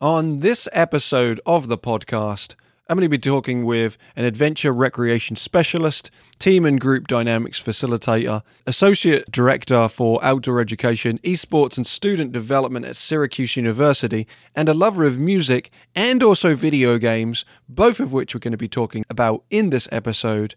On 0.00 0.36
this 0.36 0.68
episode 0.72 1.40
of 1.44 1.66
the 1.66 1.76
podcast, 1.76 2.54
I'm 2.86 2.96
going 2.96 3.04
to 3.04 3.08
be 3.08 3.18
talking 3.18 3.64
with 3.64 3.98
an 4.14 4.24
adventure 4.24 4.72
recreation 4.72 5.34
specialist, 5.34 6.12
team 6.38 6.64
and 6.64 6.80
group 6.80 7.08
dynamics 7.08 7.60
facilitator, 7.60 8.42
associate 8.64 9.28
director 9.32 9.88
for 9.88 10.22
outdoor 10.22 10.60
education, 10.60 11.18
esports, 11.24 11.76
and 11.76 11.84
student 11.84 12.30
development 12.30 12.86
at 12.86 12.94
Syracuse 12.94 13.56
University, 13.56 14.28
and 14.54 14.68
a 14.68 14.72
lover 14.72 15.02
of 15.02 15.18
music 15.18 15.72
and 15.96 16.22
also 16.22 16.54
video 16.54 16.96
games, 16.96 17.44
both 17.68 17.98
of 17.98 18.12
which 18.12 18.36
we're 18.36 18.38
going 18.38 18.52
to 18.52 18.56
be 18.56 18.68
talking 18.68 19.04
about 19.10 19.42
in 19.50 19.70
this 19.70 19.88
episode. 19.90 20.54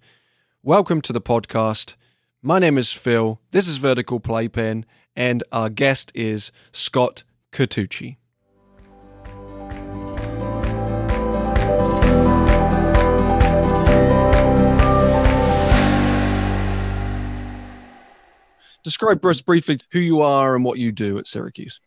Welcome 0.62 1.02
to 1.02 1.14
the 1.14 1.20
podcast. 1.20 1.96
My 2.44 2.60
name 2.60 2.78
is 2.78 2.94
Phil. 2.94 3.42
This 3.50 3.68
is 3.68 3.78
Vertical 3.78 4.20
Playpen, 4.20 4.86
and 5.16 5.44
our 5.52 5.70
guest 5.72 6.12
is 6.14 6.52
Scott 6.72 7.24
Catucci. 7.52 8.18
Describe 18.84 19.24
us 19.26 19.42
briefly 19.42 19.80
who 19.92 20.00
you 20.00 20.22
are 20.22 20.56
and 20.56 20.66
what 20.66 20.80
you 20.80 20.92
do 20.92 21.18
at 21.18 21.28
Syracuse. 21.28 21.80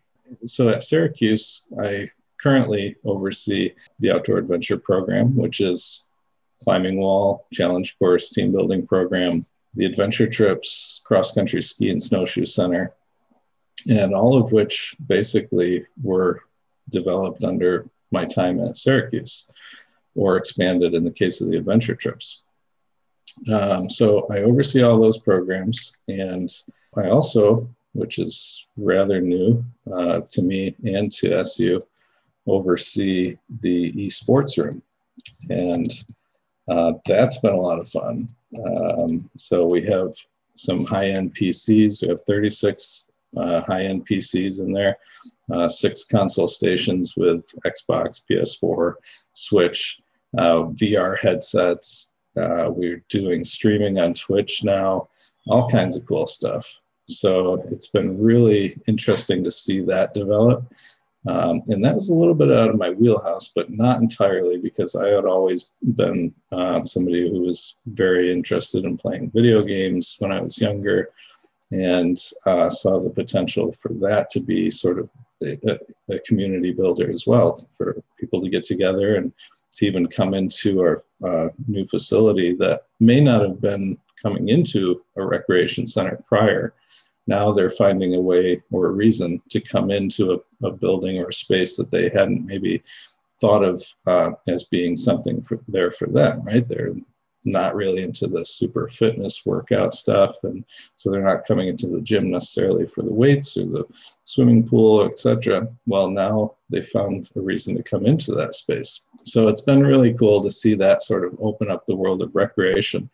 So 0.47 0.69
at 0.69 0.83
Syracuse, 0.83 1.67
I 1.83 2.11
currently 2.41 2.97
oversee 3.05 3.73
the 3.99 4.13
outdoor 4.13 4.39
adventure 4.39 4.79
program, 4.79 5.37
which 5.37 5.61
is 5.61 6.09
climbing 6.63 6.99
wall, 6.99 7.47
challenge 7.53 7.99
course, 7.99 8.31
team 8.31 8.53
building 8.53 8.87
program, 8.87 9.45
the 9.75 9.87
adventure 9.87 10.29
trips, 10.29 11.03
cross 11.05 11.33
country 11.33 11.63
ski 11.63 11.91
and 11.91 12.03
snowshoe 12.03 12.47
center, 12.47 12.95
and 13.89 14.15
all 14.15 14.37
of 14.37 14.53
which 14.53 14.97
basically 15.07 15.85
were 16.03 16.43
developed 16.91 17.45
under 17.45 17.89
my 18.11 18.25
time 18.25 18.61
at 18.61 18.77
Syracuse 18.77 19.49
or 20.15 20.37
expanded 20.37 20.95
in 20.95 21.05
the 21.05 21.11
case 21.11 21.41
of 21.41 21.49
the 21.51 21.57
adventure 21.57 21.95
trips. 21.95 22.45
Um, 23.53 23.91
so 23.91 24.27
I 24.31 24.39
oversee 24.39 24.83
all 24.83 25.01
those 25.01 25.19
programs 25.19 25.97
and 26.09 26.51
I 26.97 27.09
also, 27.09 27.69
which 27.93 28.19
is 28.19 28.69
rather 28.77 29.21
new 29.21 29.65
uh, 29.93 30.23
to 30.31 30.43
me 30.43 30.75
and 30.85 31.13
to 31.15 31.39
SU, 31.41 31.81
oversee 32.47 33.37
the 33.61 33.93
esports 33.93 34.63
room. 34.63 34.83
And 35.51 35.91
uh, 36.69 36.95
that's 37.07 37.39
been 37.39 37.55
a 37.55 37.61
lot 37.61 37.81
of 37.81 37.89
fun. 37.89 38.29
Um, 38.67 39.29
so 39.37 39.67
we 39.71 39.83
have 39.83 40.13
some 40.55 40.85
high 40.85 41.07
end 41.07 41.35
PCs. 41.35 42.03
We 42.03 42.09
have 42.09 42.21
36 42.27 43.09
uh, 43.37 43.63
high 43.63 43.83
end 43.83 44.07
PCs 44.07 44.61
in 44.61 44.73
there, 44.73 44.97
uh, 45.53 45.69
six 45.69 46.05
console 46.05 46.49
stations 46.49 47.15
with 47.17 47.47
Xbox, 47.67 48.23
PS4, 48.31 48.95
Switch, 49.33 50.01
uh, 50.39 50.65
VR 50.75 51.19
headsets. 51.19 52.15
Uh, 52.37 52.69
we're 52.69 53.05
doing 53.09 53.45
streaming 53.45 53.99
on 53.99 54.15
Twitch 54.15 54.65
now, 54.65 55.09
all 55.47 55.69
kinds 55.69 55.97
of 55.97 56.07
cool 56.07 56.27
stuff. 56.27 56.67
So 57.07 57.63
it's 57.71 57.89
been 57.89 58.21
really 58.21 58.81
interesting 58.87 59.45
to 59.45 59.51
see 59.51 59.81
that 59.83 60.15
develop. 60.15 60.73
Um, 61.27 61.63
and 61.69 61.83
that 61.85 61.95
was 61.95 62.11
a 62.11 62.15
little 62.15 62.35
bit 62.35 62.53
out 62.53 62.71
of 62.71 62.77
my 62.77 62.91
wheelhouse, 62.91 63.51
but 63.55 63.71
not 63.71 64.01
entirely 64.01 64.59
because 64.59 64.95
I 64.95 65.09
had 65.09 65.25
always 65.25 65.71
been 65.95 66.35
um, 66.53 66.87
somebody 66.87 67.31
who 67.31 67.43
was 67.43 67.77
very 67.87 68.31
interested 68.31 68.85
in 68.85 68.99
playing 68.99 69.31
video 69.31 69.63
games 69.63 70.17
when 70.19 70.33
I 70.33 70.41
was 70.41 70.61
younger 70.61 71.11
and 71.73 72.19
uh, 72.45 72.69
saw 72.69 73.01
the 73.01 73.11
potential 73.11 73.73
for 73.73 73.93
that 73.95 74.31
to 74.31 74.41
be 74.41 74.71
sort 74.71 74.99
of 74.99 75.09
a, 75.43 75.79
a, 76.11 76.19
community 76.21 76.73
builder 76.73 77.11
as 77.11 77.27
well, 77.27 77.67
for 77.77 78.03
people 78.19 78.43
to 78.43 78.51
get 78.51 78.65
together 78.65 79.17
and 79.17 79.33
to 79.75 79.87
even 79.87 80.07
come 80.07 80.35
into 80.35 80.81
our 80.81 81.03
uh, 81.25 81.49
new 81.67 81.87
facility 81.87 82.55
that 82.55 82.83
may 83.01 83.21
not 83.21 83.41
have 83.41 83.61
been 83.61 83.99
coming 84.23 84.51
into 84.51 85.03
a 85.17 85.25
recreation 85.25 85.87
center 85.87 86.23
prior 86.27 86.75
now 87.27 87.53
they're 87.53 87.71
finding 87.71 88.15
a 88.15 88.21
way 88.21 88.63
or 88.71 88.87
a 88.87 88.93
reason 88.93 89.41
to 89.51 89.61
come 89.61 89.91
into 89.91 90.33
a, 90.33 90.67
a 90.67 90.71
building 90.71 91.21
or 91.21 91.29
a 91.29 91.33
space 91.33 91.77
that 91.77 91.91
they 91.91 92.09
hadn't 92.11 92.47
maybe 92.47 92.83
thought 93.41 93.65
of 93.65 93.85
uh, 94.07 94.33
as 94.49 94.65
being 94.65 94.97
something 94.97 95.43
for, 95.43 95.61
there 95.67 95.91
for 95.91 96.07
them, 96.07 96.43
right? 96.45 96.69
They're 96.69 96.95
not 97.45 97.75
really 97.75 98.03
into 98.03 98.27
the 98.27 98.45
super 98.45 98.89
fitness 98.89 99.45
workout 99.45 99.93
stuff 99.93 100.37
and 100.45 100.65
so 100.97 101.11
they're 101.11 101.23
not 101.23 101.47
coming 101.47 101.69
into 101.69 101.89
the 101.89 102.01
gym 102.01 102.31
necessarily 102.31 102.87
for 102.87 103.03
the 103.03 103.13
weights 103.13 103.59
or 103.59 103.67
the 103.67 103.85
swimming 104.23 104.67
pool 104.67 105.05
etc 105.05 105.69
well 105.87 106.09
now 106.09 106.55
they 106.71 106.83
found 106.83 107.31
a 107.37 107.41
reason 107.41 107.77
to 107.77 107.83
come 107.83 108.07
into 108.07 108.33
that 108.33 108.55
space. 108.55 109.05
So 109.19 109.49
it's 109.49 109.61
been 109.61 109.83
really 109.83 110.13
cool 110.15 110.43
to 110.43 110.51
see 110.51 110.75
that 110.75 111.03
sort 111.03 111.25
of 111.25 111.37
open 111.41 111.71
up 111.71 111.87
the 111.87 111.97
world 111.97 112.23
of 112.23 112.35
recreation. 112.35 113.09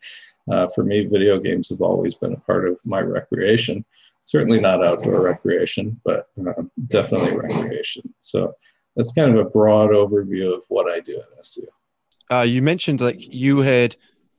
Uh, 0.51 0.67
for 0.73 0.83
me 0.83 1.05
video 1.05 1.39
games 1.39 1.69
have 1.69 1.81
always 1.81 2.15
been 2.15 2.33
a 2.33 2.39
part 2.39 2.67
of 2.67 2.79
my 2.85 2.99
recreation 2.99 3.85
certainly 4.25 4.59
not 4.59 4.85
outdoor 4.85 5.21
recreation, 5.21 5.99
but 6.03 6.27
uh, 6.47 6.63
definitely 6.87 7.35
recreation. 7.35 8.13
So 8.19 8.53
that's 8.95 9.11
kind 9.13 9.37
of 9.37 9.45
a 9.45 9.49
broad 9.49 9.91
overview 9.91 10.53
of 10.53 10.63
what 10.69 10.91
I 10.91 10.99
do 10.99 11.17
at 11.17 11.27
SU. 11.39 11.63
Uh, 12.31 12.41
you 12.41 12.61
mentioned 12.61 12.99
that 12.99 13.19
you 13.19 13.59
had 13.59 13.95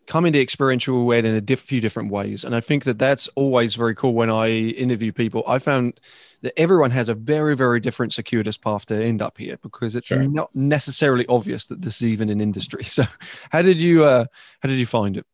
come 0.06 0.24
into 0.24 0.40
experiential 0.40 1.12
ed 1.12 1.24
in 1.24 1.34
a 1.34 1.40
diff- 1.40 1.60
few 1.60 1.80
different 1.80 2.10
ways, 2.10 2.44
and 2.44 2.54
I 2.54 2.60
think 2.60 2.84
that 2.84 2.98
that's 2.98 3.28
always 3.34 3.74
very 3.74 3.94
cool. 3.94 4.14
When 4.14 4.30
I 4.30 4.50
interview 4.50 5.12
people, 5.12 5.44
I 5.46 5.58
found 5.58 6.00
that 6.42 6.58
everyone 6.58 6.90
has 6.90 7.08
a 7.08 7.14
very, 7.14 7.54
very 7.54 7.80
different 7.80 8.12
circuitous 8.12 8.56
path 8.56 8.86
to 8.86 9.02
end 9.02 9.22
up 9.22 9.38
here 9.38 9.58
because 9.62 9.94
it's 9.94 10.08
sure. 10.08 10.22
not 10.22 10.54
necessarily 10.54 11.24
obvious 11.26 11.66
that 11.66 11.82
this 11.82 11.96
is 11.96 12.08
even 12.08 12.30
an 12.30 12.40
industry. 12.40 12.84
So, 12.92 13.04
how 13.50 13.62
did 13.62 13.80
you 13.80 14.04
uh, 14.04 14.26
how 14.60 14.68
did 14.68 14.78
you 14.78 14.86
find 14.86 15.16
it? 15.16 15.26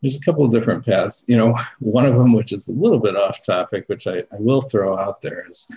There's 0.00 0.16
a 0.16 0.24
couple 0.24 0.44
of 0.44 0.52
different 0.52 0.84
paths. 0.84 1.24
You 1.26 1.36
know, 1.36 1.54
one 1.80 2.06
of 2.06 2.14
them, 2.14 2.32
which 2.32 2.52
is 2.52 2.68
a 2.68 2.72
little 2.72 2.98
bit 2.98 3.16
off 3.16 3.44
topic, 3.44 3.84
which 3.88 4.06
I, 4.06 4.18
I 4.18 4.38
will 4.38 4.62
throw 4.62 4.98
out 4.98 5.22
there, 5.22 5.46
is 5.48 5.70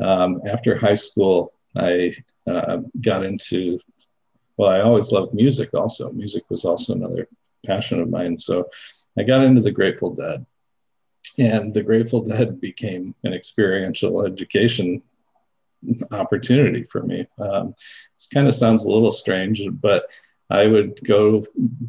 um, 0.00 0.40
after 0.46 0.76
high 0.76 0.94
school, 0.94 1.52
I 1.76 2.12
uh, 2.46 2.78
got 3.00 3.24
into, 3.24 3.78
well, 4.56 4.70
I 4.70 4.80
always 4.80 5.12
loved 5.12 5.34
music 5.34 5.70
also. 5.74 6.10
Music 6.12 6.44
was 6.48 6.64
also 6.64 6.94
another 6.94 7.28
passion 7.64 8.00
of 8.00 8.08
mine. 8.08 8.38
So 8.38 8.68
I 9.18 9.22
got 9.22 9.42
into 9.42 9.60
the 9.60 9.70
Grateful 9.70 10.14
Dead. 10.14 10.46
And 11.38 11.74
the 11.74 11.82
Grateful 11.82 12.22
Dead 12.22 12.60
became 12.60 13.14
an 13.24 13.34
experiential 13.34 14.24
education 14.24 15.02
opportunity 16.10 16.84
for 16.84 17.02
me. 17.02 17.26
Um, 17.38 17.74
it 18.16 18.26
kind 18.32 18.48
of 18.48 18.54
sounds 18.54 18.84
a 18.84 18.90
little 18.90 19.10
strange, 19.10 19.62
but 19.70 20.06
I 20.50 20.66
would 20.66 21.04
go 21.04 21.44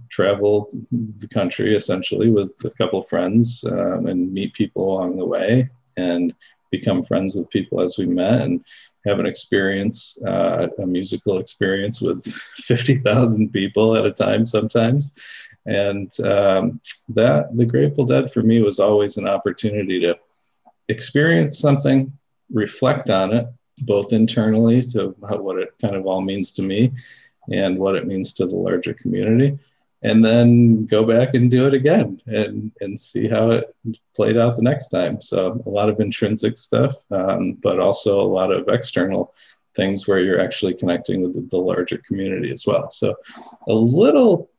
travel 0.09 0.69
the 0.91 1.27
country 1.27 1.75
essentially 1.75 2.31
with 2.31 2.51
a 2.65 2.71
couple 2.71 2.99
of 2.99 3.07
friends 3.07 3.63
um, 3.69 4.07
and 4.07 4.33
meet 4.33 4.53
people 4.53 4.93
along 4.93 5.17
the 5.17 5.25
way 5.25 5.69
and 5.97 6.33
become 6.71 7.03
friends 7.03 7.35
with 7.35 7.49
people 7.49 7.81
as 7.81 7.97
we 7.97 8.05
met 8.05 8.41
and 8.41 8.63
have 9.05 9.19
an 9.19 9.25
experience, 9.25 10.17
uh, 10.25 10.67
a 10.79 10.85
musical 10.85 11.39
experience 11.39 12.01
with 12.01 12.25
50,000 12.55 13.51
people 13.51 13.95
at 13.95 14.05
a 14.05 14.11
time 14.11 14.45
sometimes. 14.45 15.17
And 15.65 16.11
um, 16.21 16.81
that, 17.09 17.55
the 17.55 17.65
Grateful 17.65 18.05
Dead 18.05 18.31
for 18.31 18.41
me 18.41 18.61
was 18.61 18.79
always 18.79 19.17
an 19.17 19.27
opportunity 19.27 19.99
to 20.01 20.17
experience 20.89 21.59
something, 21.59 22.11
reflect 22.51 23.09
on 23.09 23.33
it, 23.33 23.47
both 23.81 24.13
internally 24.13 24.81
to 24.81 25.09
what 25.19 25.59
it 25.59 25.69
kind 25.79 25.95
of 25.95 26.07
all 26.07 26.21
means 26.21 26.51
to 26.53 26.63
me 26.63 26.91
and 27.51 27.77
what 27.77 27.95
it 27.95 28.07
means 28.07 28.33
to 28.33 28.45
the 28.45 28.55
larger 28.55 28.93
community 28.93 29.57
and 30.03 30.23
then 30.23 30.85
go 30.85 31.03
back 31.03 31.33
and 31.33 31.49
do 31.49 31.65
it 31.65 31.73
again 31.73 32.21
and 32.27 32.71
and 32.81 32.99
see 32.99 33.27
how 33.27 33.49
it 33.51 33.75
played 34.15 34.37
out 34.37 34.55
the 34.55 34.61
next 34.61 34.89
time. 34.89 35.21
So 35.21 35.59
a 35.65 35.69
lot 35.69 35.89
of 35.89 35.99
intrinsic 35.99 36.57
stuff 36.57 36.95
um, 37.11 37.53
but 37.53 37.79
also 37.79 38.21
a 38.21 38.33
lot 38.39 38.51
of 38.51 38.67
external 38.67 39.33
things 39.75 40.07
where 40.07 40.19
you're 40.19 40.41
actually 40.41 40.73
connecting 40.73 41.21
with 41.21 41.33
the, 41.33 41.41
the 41.41 41.57
larger 41.57 41.97
community 41.99 42.51
as 42.51 42.65
well. 42.65 42.89
So 42.91 43.15
a 43.67 43.73
little 43.73 44.49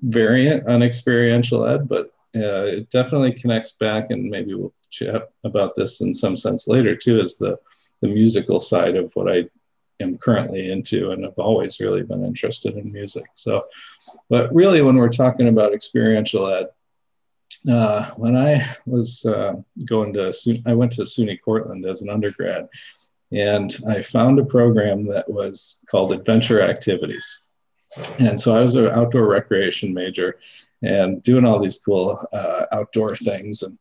variant 0.00 0.68
on 0.68 0.82
experiential 0.82 1.66
ed 1.66 1.88
but 1.88 2.06
uh, 2.36 2.66
it 2.66 2.90
definitely 2.90 3.32
connects 3.32 3.72
back 3.72 4.10
and 4.10 4.30
maybe 4.30 4.54
we'll 4.54 4.72
chat 4.90 5.30
about 5.44 5.74
this 5.74 6.00
in 6.00 6.14
some 6.14 6.36
sense 6.36 6.68
later 6.68 6.94
too 6.94 7.18
is 7.18 7.38
the 7.38 7.58
the 8.00 8.06
musical 8.06 8.60
side 8.60 8.94
of 8.94 9.10
what 9.14 9.28
i 9.28 9.42
am 10.00 10.18
currently 10.18 10.70
into 10.70 11.10
and 11.10 11.24
have 11.24 11.38
always 11.38 11.80
really 11.80 12.02
been 12.02 12.24
interested 12.24 12.76
in 12.76 12.92
music. 12.92 13.24
So, 13.34 13.66
but 14.28 14.52
really, 14.54 14.82
when 14.82 14.96
we're 14.96 15.08
talking 15.08 15.48
about 15.48 15.74
experiential 15.74 16.46
ed, 16.46 16.68
uh, 17.70 18.10
when 18.16 18.36
I 18.36 18.64
was 18.86 19.24
uh, 19.26 19.54
going 19.84 20.12
to, 20.14 20.32
I 20.66 20.74
went 20.74 20.92
to 20.92 21.02
SUNY 21.02 21.40
Cortland 21.44 21.84
as 21.84 22.02
an 22.02 22.10
undergrad, 22.10 22.68
and 23.32 23.76
I 23.88 24.02
found 24.02 24.38
a 24.38 24.44
program 24.44 25.04
that 25.06 25.28
was 25.28 25.80
called 25.90 26.12
Adventure 26.12 26.62
Activities. 26.62 27.46
And 28.18 28.38
so 28.38 28.54
I 28.54 28.60
was 28.60 28.76
an 28.76 28.86
outdoor 28.86 29.26
recreation 29.26 29.92
major 29.94 30.38
and 30.82 31.22
doing 31.22 31.44
all 31.44 31.58
these 31.58 31.78
cool 31.78 32.24
uh, 32.32 32.66
outdoor 32.70 33.16
things. 33.16 33.62
And 33.62 33.78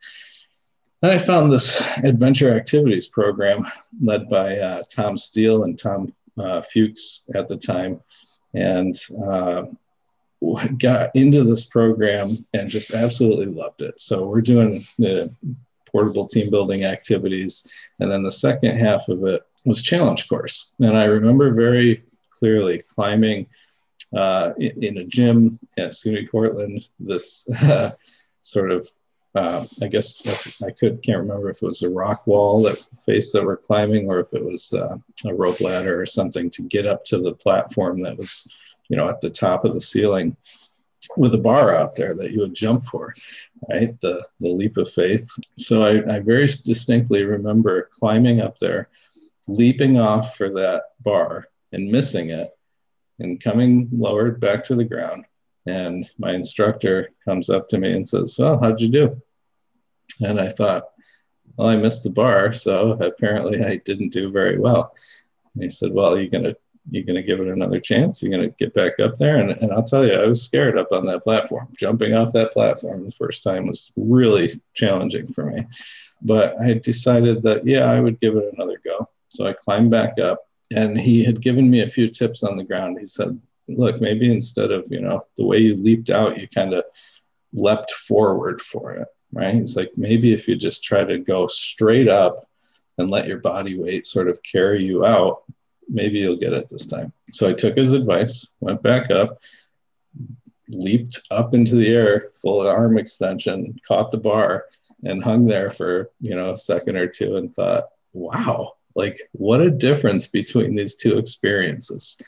then 1.01 1.11
I 1.11 1.17
found 1.17 1.51
this 1.51 1.79
adventure 2.03 2.55
activities 2.55 3.07
program 3.07 3.67
led 4.01 4.27
by 4.29 4.57
uh, 4.57 4.83
Tom 4.89 5.17
Steele 5.17 5.63
and 5.63 5.77
Tom 5.77 6.07
uh, 6.38 6.61
Fuchs 6.61 7.29
at 7.35 7.47
the 7.47 7.57
time, 7.57 8.01
and 8.53 8.95
uh, 9.23 9.63
got 10.77 11.15
into 11.15 11.44
this 11.44 11.65
program 11.65 12.38
and 12.53 12.69
just 12.69 12.91
absolutely 12.94 13.47
loved 13.47 13.81
it. 13.81 13.99
So 13.99 14.27
we're 14.27 14.41
doing 14.41 14.85
the 14.97 15.33
portable 15.85 16.27
team 16.27 16.49
building 16.49 16.83
activities, 16.83 17.67
and 18.00 18.11
then 18.11 18.23
the 18.23 18.31
second 18.31 18.77
half 18.77 19.07
of 19.09 19.23
it 19.25 19.43
was 19.65 19.81
challenge 19.81 20.27
course, 20.27 20.73
and 20.79 20.97
I 20.97 21.05
remember 21.05 21.53
very 21.53 22.03
clearly 22.29 22.81
climbing 22.93 23.47
uh, 24.15 24.53
in, 24.57 24.83
in, 24.83 24.97
a 25.00 25.03
gym 25.05 25.59
at 25.77 25.91
SUNY 25.91 26.29
Cortland. 26.29 26.88
This 27.00 27.47
sort 28.41 28.71
of 28.71 28.88
uh, 29.38 29.66
I 29.84 29.88
guess 29.88 30.22
I 30.63 30.72
could 30.72 31.04
can't 31.04 31.19
remember 31.19 31.51
if 31.51 31.62
it 31.62 31.66
was 31.66 31.84
a 31.84 31.89
rock 31.89 32.25
wall 32.25 32.63
that 32.63 32.84
face 33.06 33.31
that 33.31 33.45
we're 33.45 33.57
climbing 33.57 34.10
or 34.10 34.19
if 34.19 34.34
it 34.34 34.44
was 34.44 34.74
uh, 34.74 34.98
a 35.25 35.34
rope 35.34 35.62
ladder 35.62 36.01
or 36.01 36.07
something 36.07 36.50
to 36.51 36.63
get 36.63 36.88
up 36.88 37.06
to 37.06 37.19
the 37.19 37.34
platform 37.34 38.01
that 38.01 38.18
was, 38.18 38.51
you 38.89 38.98
know, 38.98 39.07
at 39.07 39.22
the 39.22 39.30
top 39.30 39.63
of 39.63 39.74
the 39.74 39.81
ceiling 39.81 40.36
with 41.18 41.36
a 41.36 41.38
bar 41.38 41.75
out 41.75 41.95
there 41.95 42.16
that 42.16 42.31
you 42.31 42.39
would 42.39 42.56
jump 42.56 42.88
for, 42.88 43.13
right? 43.69 44.00
The 44.01 44.25
the 44.39 44.50
leap 44.50 44.78
of 44.78 44.92
faith. 44.92 45.30
So 45.57 45.84
I, 45.84 46.16
I 46.16 46.19
very 46.19 46.48
distinctly 46.48 47.24
remember 47.24 47.89
climbing 47.92 48.42
up 48.42 48.57
there, 48.57 48.89
leaping 49.48 50.00
off 50.00 50.36
for 50.36 50.50
that 50.54 50.81
bar 51.01 51.48
and 51.72 51.92
missing 51.92 52.31
it, 52.31 52.50
and 53.19 53.42
coming 53.42 53.88
lowered 53.92 54.39
back 54.39 54.63
to 54.66 54.75
the 54.75 54.86
ground. 54.86 55.25
And 55.68 56.10
my 56.18 56.34
instructor 56.34 57.10
comes 57.24 57.51
up 57.51 57.69
to 57.69 57.78
me 57.78 57.92
and 57.92 58.07
says, 58.07 58.38
Well, 58.39 58.60
how'd 58.60 58.81
you 58.81 58.89
do? 58.89 59.22
And 60.21 60.39
I 60.39 60.50
thought, 60.50 60.89
well, 61.57 61.69
I 61.69 61.75
missed 61.75 62.04
the 62.04 62.09
bar, 62.09 62.54
so 62.54 62.92
apparently 62.92 63.63
I 63.63 63.77
didn't 63.77 64.09
do 64.09 64.31
very 64.31 64.59
well. 64.59 64.94
And 65.54 65.63
he 65.63 65.69
said, 65.69 65.92
well, 65.92 66.18
you're 66.18 66.30
gonna 66.30 66.56
you're 66.89 67.04
gonna 67.04 67.24
give 67.24 67.39
it 67.39 67.48
another 67.48 67.80
chance. 67.80 68.21
You're 68.21 68.31
gonna 68.31 68.50
get 68.50 68.74
back 68.74 69.00
up 69.00 69.18
there, 69.18 69.38
and 69.38 69.51
and 69.51 69.74
I'll 69.74 69.83
tell 69.83 70.06
you, 70.06 70.13
I 70.13 70.27
was 70.27 70.42
scared 70.42 70.77
up 70.77 70.92
on 70.92 71.06
that 71.07 71.24
platform. 71.24 71.68
Jumping 71.77 72.13
off 72.13 72.33
that 72.33 72.54
platform 72.54 73.06
the 73.06 73.12
first 73.12 73.44
time 73.44 73.68
was 73.68 73.92
really 73.95 74.62
challenging 74.74 75.33
for 75.33 75.45
me, 75.45 75.65
but 76.21 76.60
I 76.62 76.74
decided 76.74 77.42
that 77.44 77.65
yeah, 77.65 77.86
I 77.86 78.00
would 78.00 78.19
give 78.19 78.36
it 78.36 78.53
another 78.53 78.80
go. 78.83 79.10
So 79.30 79.45
I 79.45 79.53
climbed 79.53 79.92
back 79.92 80.19
up, 80.19 80.48
and 80.71 81.00
he 81.00 81.24
had 81.24 81.42
given 81.42 81.69
me 81.69 81.81
a 81.81 81.89
few 81.89 82.10
tips 82.10 82.44
on 82.44 82.56
the 82.56 82.63
ground. 82.63 82.98
He 83.00 83.06
said, 83.06 83.39
look, 83.68 84.00
maybe 84.00 84.31
instead 84.31 84.71
of 84.71 84.86
you 84.89 85.01
know 85.01 85.25
the 85.38 85.45
way 85.45 85.57
you 85.57 85.71
leaped 85.71 86.10
out, 86.10 86.38
you 86.38 86.48
kind 86.48 86.74
of 86.74 86.83
leapt 87.51 87.92
forward 87.92 88.62
for 88.62 88.94
it 88.94 89.07
right? 89.31 89.56
It's 89.56 89.75
like 89.75 89.91
maybe 89.97 90.33
if 90.33 90.47
you 90.47 90.56
just 90.56 90.83
try 90.83 91.03
to 91.03 91.19
go 91.19 91.47
straight 91.47 92.07
up 92.07 92.47
and 92.97 93.09
let 93.09 93.27
your 93.27 93.39
body 93.39 93.77
weight 93.77 94.06
sort 94.06 94.27
of 94.27 94.41
carry 94.44 94.83
you 94.83 95.06
out, 95.06 95.44
maybe 95.88 96.19
you'll 96.19 96.38
get 96.38 96.53
it 96.53 96.69
this 96.69 96.85
time. 96.85 97.13
So 97.31 97.50
I 97.50 97.53
took 97.53 97.77
his 97.77 97.94
advice, 97.94 98.47
went 98.59 98.81
back 98.81 99.12
up, 99.12 99.39
leaped 100.69 101.21
up 101.31 101.53
into 101.53 101.75
the 101.75 101.88
air, 101.88 102.29
full 102.41 102.65
arm 102.68 102.97
extension, 102.97 103.79
caught 103.88 104.12
the 104.12 104.18
bar, 104.18 104.65
and 105.03 105.24
hung 105.24 105.45
there 105.45 105.69
for 105.69 106.09
you 106.19 106.35
know 106.35 106.51
a 106.51 106.57
second 106.57 106.97
or 106.97 107.07
two, 107.07 107.38
and 107.38 107.53
thought, 107.53 107.89
wow, 108.13 108.74
like 108.95 109.21
what 109.33 109.62
a 109.62 109.69
difference 109.69 110.27
between 110.27 110.75
these 110.75 110.95
two 110.95 111.18
experiences. 111.18 112.19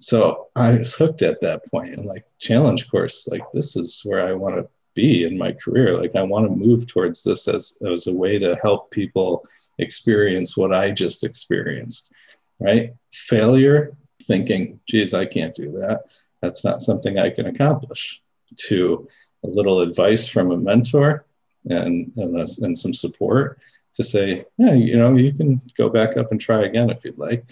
So 0.00 0.48
I 0.56 0.72
was 0.74 0.94
hooked 0.94 1.22
at 1.22 1.40
that 1.40 1.64
point, 1.70 1.94
and 1.94 2.04
like 2.04 2.26
challenge 2.38 2.90
course, 2.90 3.28
like 3.28 3.44
this 3.52 3.76
is 3.76 4.00
where 4.04 4.26
I 4.26 4.32
want 4.32 4.56
to 4.56 4.68
be 4.94 5.24
in 5.24 5.36
my 5.36 5.52
career. 5.52 5.98
Like 5.98 6.16
I 6.16 6.22
want 6.22 6.46
to 6.46 6.56
move 6.56 6.86
towards 6.86 7.22
this 7.22 7.48
as, 7.48 7.76
as 7.86 8.06
a 8.06 8.12
way 8.12 8.38
to 8.38 8.56
help 8.62 8.90
people 8.90 9.46
experience 9.78 10.56
what 10.56 10.72
I 10.72 10.90
just 10.90 11.24
experienced. 11.24 12.12
Right? 12.60 12.94
Failure, 13.12 13.96
thinking, 14.24 14.80
geez, 14.88 15.14
I 15.14 15.26
can't 15.26 15.54
do 15.54 15.72
that. 15.72 16.04
That's 16.40 16.64
not 16.64 16.82
something 16.82 17.18
I 17.18 17.30
can 17.30 17.46
accomplish. 17.46 18.20
To 18.68 19.08
a 19.42 19.48
little 19.48 19.80
advice 19.80 20.28
from 20.28 20.52
a 20.52 20.56
mentor 20.56 21.26
and, 21.68 22.12
and, 22.16 22.36
a, 22.36 22.46
and 22.62 22.78
some 22.78 22.94
support 22.94 23.58
to 23.94 24.04
say, 24.04 24.44
yeah, 24.58 24.72
you 24.72 24.96
know, 24.96 25.16
you 25.16 25.32
can 25.32 25.60
go 25.76 25.88
back 25.88 26.16
up 26.16 26.30
and 26.30 26.40
try 26.40 26.62
again 26.62 26.90
if 26.90 27.04
you'd 27.04 27.18
like 27.18 27.44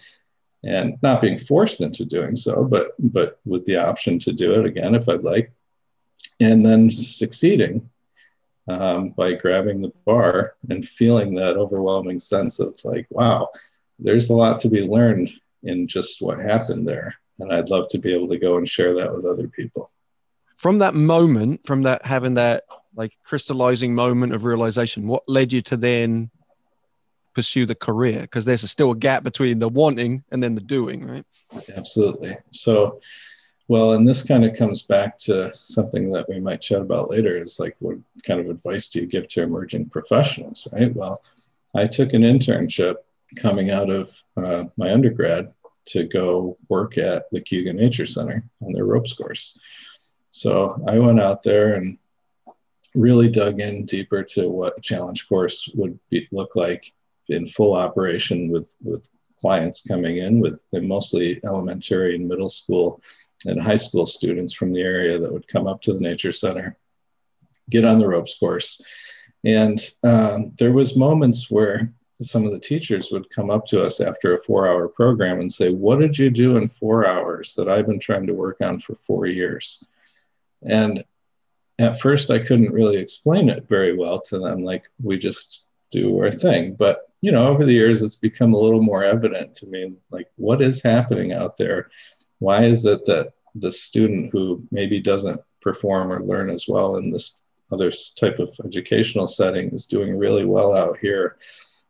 and 0.64 0.96
not 1.02 1.20
being 1.20 1.38
forced 1.38 1.80
into 1.80 2.04
doing 2.04 2.36
so, 2.36 2.64
but 2.64 2.92
but 2.98 3.40
with 3.44 3.64
the 3.64 3.76
option 3.76 4.18
to 4.20 4.32
do 4.32 4.52
it 4.60 4.66
again 4.66 4.94
if 4.94 5.08
I'd 5.08 5.24
like 5.24 5.52
and 6.40 6.64
then 6.64 6.90
succeeding 6.90 7.88
um, 8.68 9.10
by 9.10 9.34
grabbing 9.34 9.82
the 9.82 9.92
bar 10.04 10.54
and 10.70 10.86
feeling 10.86 11.34
that 11.34 11.56
overwhelming 11.56 12.18
sense 12.18 12.60
of 12.60 12.78
like, 12.84 13.06
wow, 13.10 13.48
there's 13.98 14.30
a 14.30 14.34
lot 14.34 14.60
to 14.60 14.68
be 14.68 14.82
learned 14.82 15.30
in 15.62 15.86
just 15.86 16.20
what 16.20 16.38
happened 16.38 16.86
there. 16.86 17.14
And 17.38 17.52
I'd 17.52 17.70
love 17.70 17.88
to 17.90 17.98
be 17.98 18.12
able 18.12 18.28
to 18.28 18.38
go 18.38 18.56
and 18.56 18.68
share 18.68 18.94
that 18.94 19.12
with 19.12 19.24
other 19.24 19.48
people. 19.48 19.90
From 20.56 20.78
that 20.78 20.94
moment, 20.94 21.66
from 21.66 21.82
that 21.82 22.04
having 22.04 22.34
that 22.34 22.64
like 22.94 23.16
crystallizing 23.24 23.94
moment 23.94 24.34
of 24.34 24.44
realization, 24.44 25.08
what 25.08 25.28
led 25.28 25.52
you 25.52 25.60
to 25.62 25.76
then 25.76 26.30
pursue 27.34 27.66
the 27.66 27.74
career? 27.74 28.22
Because 28.22 28.44
there's 28.44 28.62
a, 28.62 28.68
still 28.68 28.92
a 28.92 28.96
gap 28.96 29.24
between 29.24 29.58
the 29.58 29.68
wanting 29.68 30.22
and 30.30 30.42
then 30.42 30.54
the 30.54 30.60
doing, 30.60 31.04
right? 31.04 31.24
Absolutely. 31.74 32.36
So, 32.50 33.00
well, 33.68 33.92
and 33.92 34.06
this 34.06 34.24
kind 34.24 34.44
of 34.44 34.56
comes 34.56 34.82
back 34.82 35.16
to 35.18 35.54
something 35.54 36.10
that 36.10 36.28
we 36.28 36.40
might 36.40 36.60
chat 36.60 36.80
about 36.80 37.10
later 37.10 37.40
is 37.40 37.60
like, 37.60 37.76
what 37.78 37.96
kind 38.24 38.40
of 38.40 38.50
advice 38.50 38.88
do 38.88 39.00
you 39.00 39.06
give 39.06 39.28
to 39.28 39.42
emerging 39.42 39.88
professionals, 39.88 40.68
right? 40.72 40.94
Well, 40.94 41.22
I 41.74 41.86
took 41.86 42.12
an 42.12 42.22
internship 42.22 42.96
coming 43.36 43.70
out 43.70 43.88
of 43.88 44.10
uh, 44.36 44.64
my 44.76 44.92
undergrad 44.92 45.52
to 45.84 46.04
go 46.04 46.56
work 46.68 46.98
at 46.98 47.30
the 47.30 47.40
Cayuga 47.40 47.72
Nature 47.72 48.06
Center 48.06 48.44
on 48.60 48.72
their 48.72 48.84
ropes 48.84 49.12
course. 49.12 49.58
So 50.30 50.82
I 50.86 50.98
went 50.98 51.20
out 51.20 51.42
there 51.42 51.74
and 51.74 51.98
really 52.94 53.28
dug 53.28 53.60
in 53.60 53.86
deeper 53.86 54.22
to 54.22 54.48
what 54.48 54.78
a 54.78 54.80
challenge 54.80 55.28
course 55.28 55.68
would 55.74 55.98
be, 56.10 56.28
look 56.30 56.56
like 56.56 56.92
in 57.28 57.48
full 57.48 57.74
operation 57.74 58.50
with, 58.50 58.74
with 58.82 59.08
clients 59.40 59.82
coming 59.82 60.18
in 60.18 60.40
with 60.40 60.62
mostly 60.72 61.40
elementary 61.44 62.14
and 62.14 62.28
middle 62.28 62.48
school 62.48 63.02
and 63.46 63.60
high 63.60 63.76
school 63.76 64.06
students 64.06 64.52
from 64.52 64.72
the 64.72 64.80
area 64.80 65.18
that 65.18 65.32
would 65.32 65.48
come 65.48 65.66
up 65.66 65.82
to 65.82 65.92
the 65.92 66.00
nature 66.00 66.32
center 66.32 66.76
get 67.70 67.84
on 67.84 67.98
the 67.98 68.06
ropes 68.06 68.38
course. 68.38 68.80
And 69.44 69.80
um, 70.04 70.52
there 70.58 70.72
was 70.72 70.96
moments 70.96 71.50
where 71.50 71.92
some 72.20 72.44
of 72.44 72.52
the 72.52 72.60
teachers 72.60 73.10
would 73.10 73.30
come 73.30 73.50
up 73.50 73.66
to 73.66 73.82
us 73.82 74.00
after 74.00 74.34
a 74.34 74.38
four 74.38 74.68
hour 74.68 74.86
program 74.86 75.40
and 75.40 75.52
say 75.52 75.70
what 75.70 75.98
did 75.98 76.16
you 76.16 76.30
do 76.30 76.56
in 76.56 76.68
four 76.68 77.04
hours 77.04 77.54
that 77.54 77.68
i've 77.68 77.86
been 77.86 77.98
trying 77.98 78.28
to 78.28 78.34
work 78.34 78.58
on 78.60 78.78
for 78.80 78.94
four 78.94 79.26
years? 79.26 79.84
And 80.62 81.02
at 81.78 82.00
first 82.00 82.30
i 82.30 82.38
couldn't 82.38 82.72
really 82.72 82.98
explain 82.98 83.48
it 83.48 83.68
very 83.68 83.96
well 83.96 84.20
to 84.20 84.38
them 84.38 84.62
like 84.62 84.84
we 85.02 85.18
just 85.18 85.66
do 85.90 86.16
our 86.20 86.30
thing. 86.30 86.74
But 86.74 87.08
you 87.20 87.32
know 87.32 87.48
over 87.48 87.64
the 87.64 87.72
years 87.72 88.02
it's 88.02 88.16
become 88.16 88.52
a 88.52 88.58
little 88.58 88.82
more 88.82 89.02
evident 89.02 89.54
to 89.54 89.66
me 89.66 89.94
like 90.10 90.28
what 90.36 90.60
is 90.62 90.82
happening 90.82 91.32
out 91.32 91.56
there 91.56 91.88
why 92.42 92.64
is 92.64 92.84
it 92.84 93.06
that 93.06 93.32
the 93.54 93.70
student 93.70 94.30
who 94.32 94.66
maybe 94.70 95.00
doesn't 95.00 95.40
perform 95.60 96.10
or 96.10 96.24
learn 96.24 96.50
as 96.50 96.66
well 96.66 96.96
in 96.96 97.10
this 97.10 97.40
other 97.70 97.90
type 98.18 98.38
of 98.40 98.50
educational 98.64 99.26
setting 99.26 99.70
is 99.70 99.86
doing 99.86 100.18
really 100.18 100.44
well 100.44 100.76
out 100.76 100.98
here? 100.98 101.36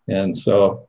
And 0.08 0.36
so 0.36 0.88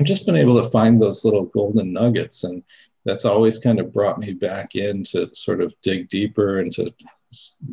I've 0.00 0.06
just 0.06 0.24
been 0.24 0.36
able 0.36 0.60
to 0.62 0.70
find 0.70 1.00
those 1.00 1.24
little 1.24 1.46
golden 1.46 1.92
nuggets. 1.92 2.44
And 2.44 2.62
that's 3.04 3.26
always 3.26 3.58
kind 3.58 3.78
of 3.78 3.92
brought 3.92 4.18
me 4.18 4.32
back 4.32 4.74
in 4.74 5.04
to 5.04 5.32
sort 5.34 5.60
of 5.60 5.74
dig 5.82 6.08
deeper 6.08 6.60
and 6.60 6.72
to 6.72 6.92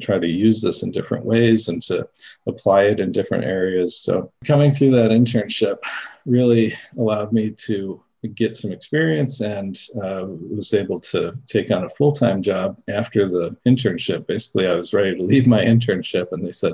try 0.02 0.20
to 0.20 0.28
use 0.28 0.62
this 0.62 0.84
in 0.84 0.92
different 0.92 1.24
ways 1.24 1.70
and 1.70 1.82
to 1.84 2.08
apply 2.48 2.84
it 2.84 3.00
in 3.00 3.12
different 3.12 3.46
areas. 3.46 3.98
So 3.98 4.34
coming 4.46 4.72
through 4.72 4.92
that 4.92 5.12
internship 5.12 5.78
really 6.26 6.76
allowed 6.98 7.32
me 7.32 7.52
to 7.52 8.04
get 8.28 8.56
some 8.56 8.72
experience 8.72 9.42
and 9.42 9.80
uh, 10.02 10.26
was 10.26 10.74
able 10.74 11.00
to 11.00 11.38
take 11.48 11.72
on 11.72 11.86
a 11.86 11.90
full 11.90 12.12
time 12.12 12.42
job 12.42 12.78
after 12.88 13.28
the 13.28 13.56
internship. 13.66 14.28
Basically, 14.28 14.68
I 14.68 14.76
was 14.76 14.94
ready 14.94 15.16
to 15.16 15.24
leave 15.24 15.48
my 15.48 15.64
internship, 15.64 16.32
and 16.32 16.46
they 16.46 16.52
said, 16.52 16.74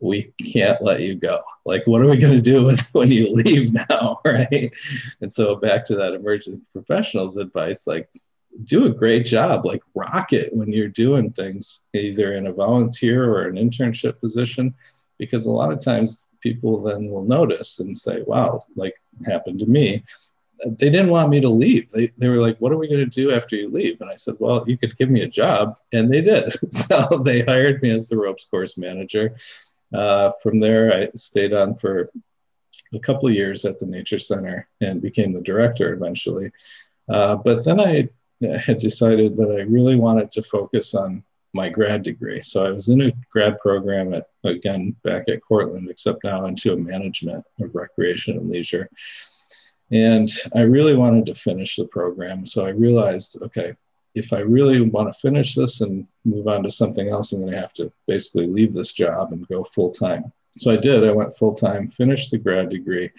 we 0.00 0.32
can't 0.52 0.82
let 0.82 1.00
you 1.00 1.14
go. 1.14 1.40
Like, 1.64 1.86
what 1.86 2.00
are 2.00 2.08
we 2.08 2.16
going 2.16 2.34
to 2.34 2.40
do 2.40 2.64
with 2.64 2.80
when 2.92 3.10
you 3.10 3.28
leave 3.30 3.72
now? 3.72 4.20
Right. 4.24 4.72
And 5.20 5.32
so, 5.32 5.56
back 5.56 5.84
to 5.86 5.96
that 5.96 6.14
emerging 6.14 6.62
professionals 6.72 7.36
advice 7.36 7.86
like, 7.86 8.08
do 8.64 8.86
a 8.86 8.90
great 8.90 9.26
job, 9.26 9.64
like, 9.64 9.82
rock 9.94 10.32
it 10.32 10.54
when 10.54 10.72
you're 10.72 10.88
doing 10.88 11.30
things 11.32 11.84
either 11.94 12.34
in 12.34 12.46
a 12.46 12.52
volunteer 12.52 13.24
or 13.24 13.46
an 13.46 13.56
internship 13.56 14.20
position, 14.20 14.74
because 15.18 15.46
a 15.46 15.50
lot 15.50 15.72
of 15.72 15.80
times 15.80 16.26
people 16.40 16.82
then 16.82 17.10
will 17.10 17.24
notice 17.24 17.78
and 17.78 17.96
say, 17.96 18.22
wow, 18.26 18.60
like 18.76 18.94
happened 19.26 19.60
to 19.60 19.66
me 19.66 20.04
they 20.64 20.90
didn't 20.90 21.10
want 21.10 21.30
me 21.30 21.40
to 21.40 21.48
leave. 21.48 21.90
They, 21.90 22.10
they 22.18 22.28
were 22.28 22.36
like, 22.36 22.58
What 22.58 22.72
are 22.72 22.78
we 22.78 22.88
going 22.88 23.00
to 23.00 23.06
do 23.06 23.32
after 23.32 23.56
you 23.56 23.70
leave? 23.70 24.00
And 24.00 24.10
I 24.10 24.16
said, 24.16 24.36
Well, 24.38 24.64
you 24.66 24.78
could 24.78 24.96
give 24.96 25.10
me 25.10 25.22
a 25.22 25.28
job. 25.28 25.76
And 25.92 26.12
they 26.12 26.20
did. 26.20 26.54
so 26.72 27.22
they 27.24 27.42
hired 27.42 27.82
me 27.82 27.90
as 27.90 28.08
the 28.08 28.16
ropes 28.16 28.44
course 28.44 28.78
manager. 28.78 29.36
Uh, 29.92 30.32
from 30.42 30.60
there, 30.60 30.92
I 30.92 31.08
stayed 31.14 31.52
on 31.52 31.74
for 31.76 32.10
a 32.94 32.98
couple 32.98 33.30
years 33.30 33.64
at 33.64 33.78
the 33.78 33.86
Nature 33.86 34.18
Center 34.18 34.68
and 34.80 35.02
became 35.02 35.32
the 35.32 35.42
director 35.42 35.92
eventually. 35.92 36.50
Uh, 37.08 37.36
but 37.36 37.64
then 37.64 37.80
I 37.80 38.08
had 38.58 38.78
decided 38.78 39.36
that 39.36 39.50
I 39.50 39.62
really 39.62 39.96
wanted 39.96 40.30
to 40.32 40.42
focus 40.42 40.94
on 40.94 41.22
my 41.54 41.68
grad 41.68 42.02
degree. 42.02 42.42
So 42.42 42.64
I 42.64 42.70
was 42.70 42.88
in 42.88 43.02
a 43.02 43.12
grad 43.30 43.58
program 43.60 44.14
at, 44.14 44.28
again, 44.44 44.96
back 45.04 45.28
at 45.28 45.42
Cortland, 45.42 45.90
except 45.90 46.24
now 46.24 46.46
into 46.46 46.72
a 46.72 46.76
management 46.76 47.44
of 47.60 47.74
recreation 47.74 48.38
and 48.38 48.48
leisure. 48.48 48.88
And 49.92 50.30
I 50.54 50.62
really 50.62 50.96
wanted 50.96 51.26
to 51.26 51.34
finish 51.34 51.76
the 51.76 51.84
program. 51.86 52.46
So 52.46 52.64
I 52.64 52.70
realized, 52.70 53.40
okay, 53.42 53.76
if 54.14 54.32
I 54.32 54.40
really 54.40 54.80
want 54.80 55.12
to 55.12 55.20
finish 55.20 55.54
this 55.54 55.82
and 55.82 56.06
move 56.24 56.48
on 56.48 56.62
to 56.62 56.70
something 56.70 57.10
else, 57.10 57.32
I'm 57.32 57.40
going 57.40 57.52
to 57.52 57.60
have 57.60 57.74
to 57.74 57.92
basically 58.06 58.46
leave 58.46 58.72
this 58.72 58.92
job 58.92 59.32
and 59.32 59.46
go 59.48 59.64
full 59.64 59.90
time. 59.90 60.32
So 60.56 60.70
I 60.70 60.76
did. 60.76 61.04
I 61.04 61.12
went 61.12 61.36
full 61.36 61.54
time, 61.54 61.88
finished 61.88 62.30
the 62.30 62.38
grad 62.38 62.70
degree, 62.70 63.10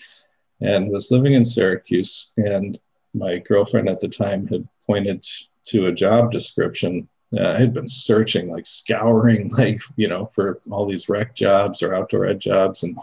and 0.62 0.90
was 0.90 1.12
living 1.12 1.34
in 1.34 1.46
Syracuse. 1.46 2.32
And 2.38 2.80
my 3.14 3.38
girlfriend 3.38 3.90
at 3.90 4.00
the 4.00 4.08
time 4.08 4.48
had 4.48 4.68
pointed 4.86 5.26
to 5.66 5.88
a 5.88 5.92
job 5.92 6.32
description. 6.32 7.08
Uh, 7.38 7.50
I 7.50 7.58
had 7.58 7.74
been 7.74 7.88
searching, 7.88 8.50
like 8.50 8.66
scouring, 8.66 9.50
like, 9.58 9.82
you 9.96 10.08
know, 10.08 10.26
for 10.26 10.60
all 10.70 10.88
these 10.88 11.10
rec 11.10 11.36
jobs 11.36 11.84
or 11.84 11.94
outdoor 11.94 12.26
ed 12.26 12.40
jobs. 12.40 12.84
And 12.84 12.98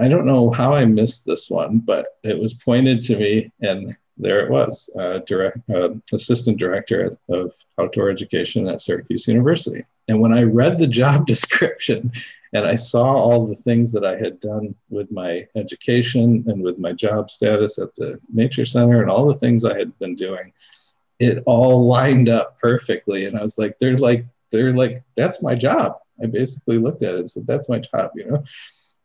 I 0.00 0.08
don't 0.08 0.26
know 0.26 0.50
how 0.50 0.74
I 0.74 0.84
missed 0.84 1.24
this 1.24 1.48
one, 1.48 1.78
but 1.78 2.06
it 2.22 2.38
was 2.38 2.54
pointed 2.54 3.02
to 3.02 3.16
me. 3.16 3.52
And 3.60 3.96
there 4.16 4.40
it 4.40 4.50
was, 4.50 4.90
uh, 4.98 5.18
direct, 5.26 5.58
uh, 5.70 5.90
assistant 6.12 6.58
director 6.58 7.10
of 7.28 7.54
outdoor 7.78 8.10
education 8.10 8.68
at 8.68 8.80
Syracuse 8.80 9.26
University. 9.28 9.84
And 10.08 10.20
when 10.20 10.32
I 10.32 10.42
read 10.42 10.78
the 10.78 10.86
job 11.02 11.26
description 11.26 12.12
and 12.52 12.66
I 12.66 12.76
saw 12.76 13.04
all 13.04 13.46
the 13.46 13.54
things 13.54 13.92
that 13.92 14.04
I 14.04 14.16
had 14.16 14.38
done 14.40 14.74
with 14.88 15.10
my 15.10 15.46
education 15.56 16.44
and 16.46 16.62
with 16.62 16.78
my 16.78 16.92
job 16.92 17.30
status 17.30 17.78
at 17.78 17.94
the 17.96 18.20
Nature 18.32 18.66
Center 18.66 19.02
and 19.02 19.10
all 19.10 19.26
the 19.26 19.38
things 19.38 19.64
I 19.64 19.76
had 19.76 19.96
been 19.98 20.14
doing, 20.14 20.52
it 21.18 21.42
all 21.46 21.86
lined 21.86 22.28
up 22.28 22.58
perfectly. 22.60 23.26
And 23.26 23.36
I 23.36 23.42
was 23.42 23.58
like, 23.58 23.78
"There's 23.78 24.00
like, 24.00 24.26
they're 24.50 24.74
like, 24.74 25.02
that's 25.16 25.42
my 25.42 25.54
job." 25.54 25.98
I 26.22 26.26
basically 26.26 26.78
looked 26.78 27.02
at 27.02 27.14
it 27.14 27.20
and 27.20 27.30
said, 27.30 27.46
"That's 27.46 27.68
my 27.68 27.80
job," 27.80 28.12
you 28.14 28.26
know. 28.26 28.44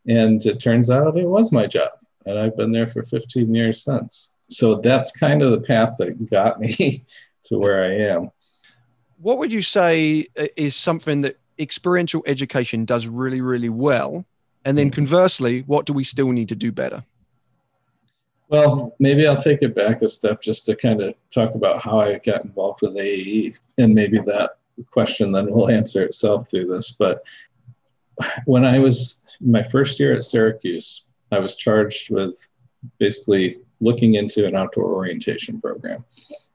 And 0.06 0.44
it 0.46 0.60
turns 0.60 0.90
out 0.90 1.16
it 1.16 1.26
was 1.26 1.52
my 1.52 1.66
job, 1.66 1.90
and 2.26 2.38
I've 2.38 2.56
been 2.56 2.72
there 2.72 2.86
for 2.86 3.02
15 3.02 3.54
years 3.54 3.84
since 3.84 4.34
so 4.50 4.76
that's 4.76 5.12
kind 5.12 5.42
of 5.42 5.52
the 5.52 5.60
path 5.60 5.96
that 5.98 6.30
got 6.30 6.60
me 6.60 7.04
to 7.44 7.58
where 7.58 7.84
I 7.84 7.94
am. 8.12 8.30
What 9.18 9.38
would 9.38 9.52
you 9.52 9.62
say 9.62 10.26
uh, 10.38 10.46
is 10.56 10.74
something 10.74 11.22
that 11.22 11.38
experiential 11.58 12.22
education 12.26 12.84
does 12.84 13.06
really, 13.06 13.40
really 13.40 13.68
well? 13.68 14.24
And 14.64 14.76
then 14.76 14.90
conversely, 14.90 15.60
what 15.62 15.86
do 15.86 15.92
we 15.92 16.04
still 16.04 16.32
need 16.32 16.50
to 16.50 16.54
do 16.54 16.70
better? 16.70 17.02
Well, 18.48 18.94
maybe 18.98 19.26
I'll 19.26 19.36
take 19.36 19.62
it 19.62 19.74
back 19.74 20.02
a 20.02 20.08
step 20.08 20.42
just 20.42 20.66
to 20.66 20.76
kind 20.76 21.00
of 21.00 21.14
talk 21.32 21.54
about 21.54 21.80
how 21.80 22.00
I 22.00 22.18
got 22.18 22.44
involved 22.44 22.82
with 22.82 22.96
AEE. 22.96 23.54
And 23.78 23.94
maybe 23.94 24.18
that 24.18 24.58
question 24.90 25.32
then 25.32 25.50
will 25.50 25.70
answer 25.70 26.02
itself 26.02 26.50
through 26.50 26.66
this. 26.66 26.92
But 26.92 27.22
when 28.44 28.64
I 28.64 28.78
was 28.78 29.19
my 29.40 29.62
first 29.62 29.98
year 29.98 30.14
at 30.14 30.24
Syracuse, 30.24 31.06
I 31.32 31.38
was 31.38 31.56
charged 31.56 32.10
with 32.10 32.48
basically 32.98 33.60
looking 33.80 34.14
into 34.14 34.46
an 34.46 34.54
outdoor 34.54 34.94
orientation 34.94 35.60
program. 35.60 36.04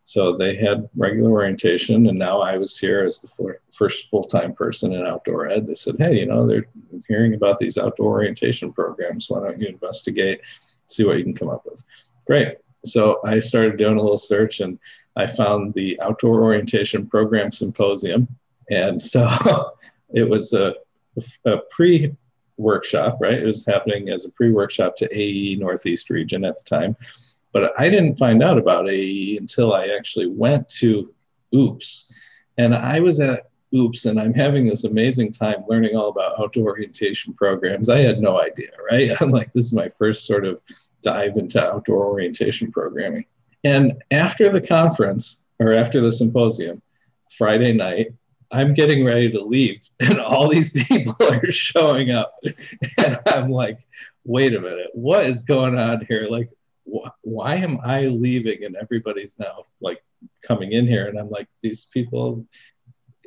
So 0.03 0.37
they 0.37 0.55
had 0.55 0.87
regular 0.95 1.31
orientation, 1.31 2.07
and 2.07 2.17
now 2.17 2.39
I 2.39 2.57
was 2.57 2.77
here 2.77 3.03
as 3.03 3.21
the 3.21 3.57
first 3.73 4.09
full 4.09 4.23
time 4.23 4.53
person 4.53 4.93
in 4.93 5.05
outdoor 5.05 5.47
ed. 5.47 5.65
They 5.65 5.73
said, 5.73 5.95
Hey, 5.97 6.19
you 6.19 6.27
know, 6.27 6.45
they're 6.45 6.67
hearing 7.07 7.33
about 7.33 7.57
these 7.57 7.79
outdoor 7.79 8.11
orientation 8.11 8.71
programs. 8.71 9.29
Why 9.29 9.39
don't 9.39 9.59
you 9.59 9.67
investigate, 9.67 10.41
see 10.85 11.05
what 11.05 11.17
you 11.17 11.23
can 11.23 11.33
come 11.33 11.49
up 11.49 11.65
with? 11.65 11.83
Great. 12.27 12.57
So 12.85 13.19
I 13.25 13.39
started 13.39 13.77
doing 13.77 13.97
a 13.97 14.01
little 14.01 14.17
search 14.17 14.59
and 14.59 14.77
I 15.15 15.25
found 15.25 15.73
the 15.73 15.99
Outdoor 16.01 16.43
Orientation 16.43 17.07
Program 17.07 17.51
Symposium. 17.51 18.27
And 18.69 19.01
so 19.01 19.27
it 20.13 20.29
was 20.29 20.53
a, 20.53 20.75
a 21.45 21.57
pre 21.71 22.15
workshop, 22.57 23.17
right? 23.19 23.33
It 23.33 23.45
was 23.45 23.65
happening 23.65 24.09
as 24.09 24.25
a 24.25 24.31
pre 24.31 24.51
workshop 24.51 24.95
to 24.97 25.09
AEE 25.09 25.59
Northeast 25.59 26.09
region 26.09 26.45
at 26.45 26.57
the 26.57 26.63
time. 26.63 26.95
But 27.51 27.73
I 27.79 27.89
didn't 27.89 28.17
find 28.17 28.43
out 28.43 28.57
about 28.57 28.85
AEE 28.85 29.37
until 29.37 29.73
I 29.73 29.87
actually 29.87 30.27
went 30.27 30.67
to 30.81 31.13
OOPS. 31.53 32.13
And 32.57 32.75
I 32.75 32.99
was 32.99 33.19
at 33.19 33.49
OOPS 33.73 34.05
and 34.05 34.19
I'm 34.19 34.33
having 34.33 34.67
this 34.67 34.83
amazing 34.83 35.31
time 35.31 35.63
learning 35.67 35.95
all 35.95 36.09
about 36.09 36.39
outdoor 36.39 36.69
orientation 36.69 37.33
programs. 37.33 37.89
I 37.89 37.99
had 37.99 38.19
no 38.19 38.41
idea, 38.41 38.69
right? 38.91 39.11
I'm 39.21 39.31
like, 39.31 39.51
this 39.53 39.65
is 39.65 39.73
my 39.73 39.89
first 39.97 40.25
sort 40.25 40.45
of 40.45 40.61
dive 41.01 41.37
into 41.37 41.63
outdoor 41.63 42.05
orientation 42.05 42.71
programming. 42.71 43.25
And 43.63 44.01
after 44.11 44.49
the 44.49 44.61
conference 44.61 45.47
or 45.59 45.73
after 45.73 46.01
the 46.01 46.11
symposium, 46.11 46.81
Friday 47.37 47.73
night, 47.73 48.13
I'm 48.55 48.73
getting 48.73 49.03
ready 49.03 49.29
to 49.31 49.41
leave, 49.43 49.81
and 49.99 50.19
all 50.19 50.47
these 50.47 50.69
people 50.69 51.15
are 51.29 51.51
showing 51.51 52.11
up. 52.11 52.33
And 52.97 53.19
I'm 53.27 53.49
like, 53.49 53.79
wait 54.23 54.55
a 54.55 54.61
minute, 54.61 54.89
what 54.93 55.25
is 55.25 55.41
going 55.41 55.77
on 55.77 56.05
here? 56.07 56.27
Like, 56.29 56.49
wh- 56.91 57.09
why 57.21 57.55
am 57.55 57.79
I 57.83 58.03
leaving 58.05 58.63
and 58.63 58.75
everybody's 58.75 59.37
now 59.37 59.65
like 59.81 60.01
coming 60.41 60.71
in 60.71 60.87
here? 60.87 61.07
And 61.07 61.19
I'm 61.19 61.29
like, 61.29 61.47
these 61.61 61.85
people, 61.85 62.45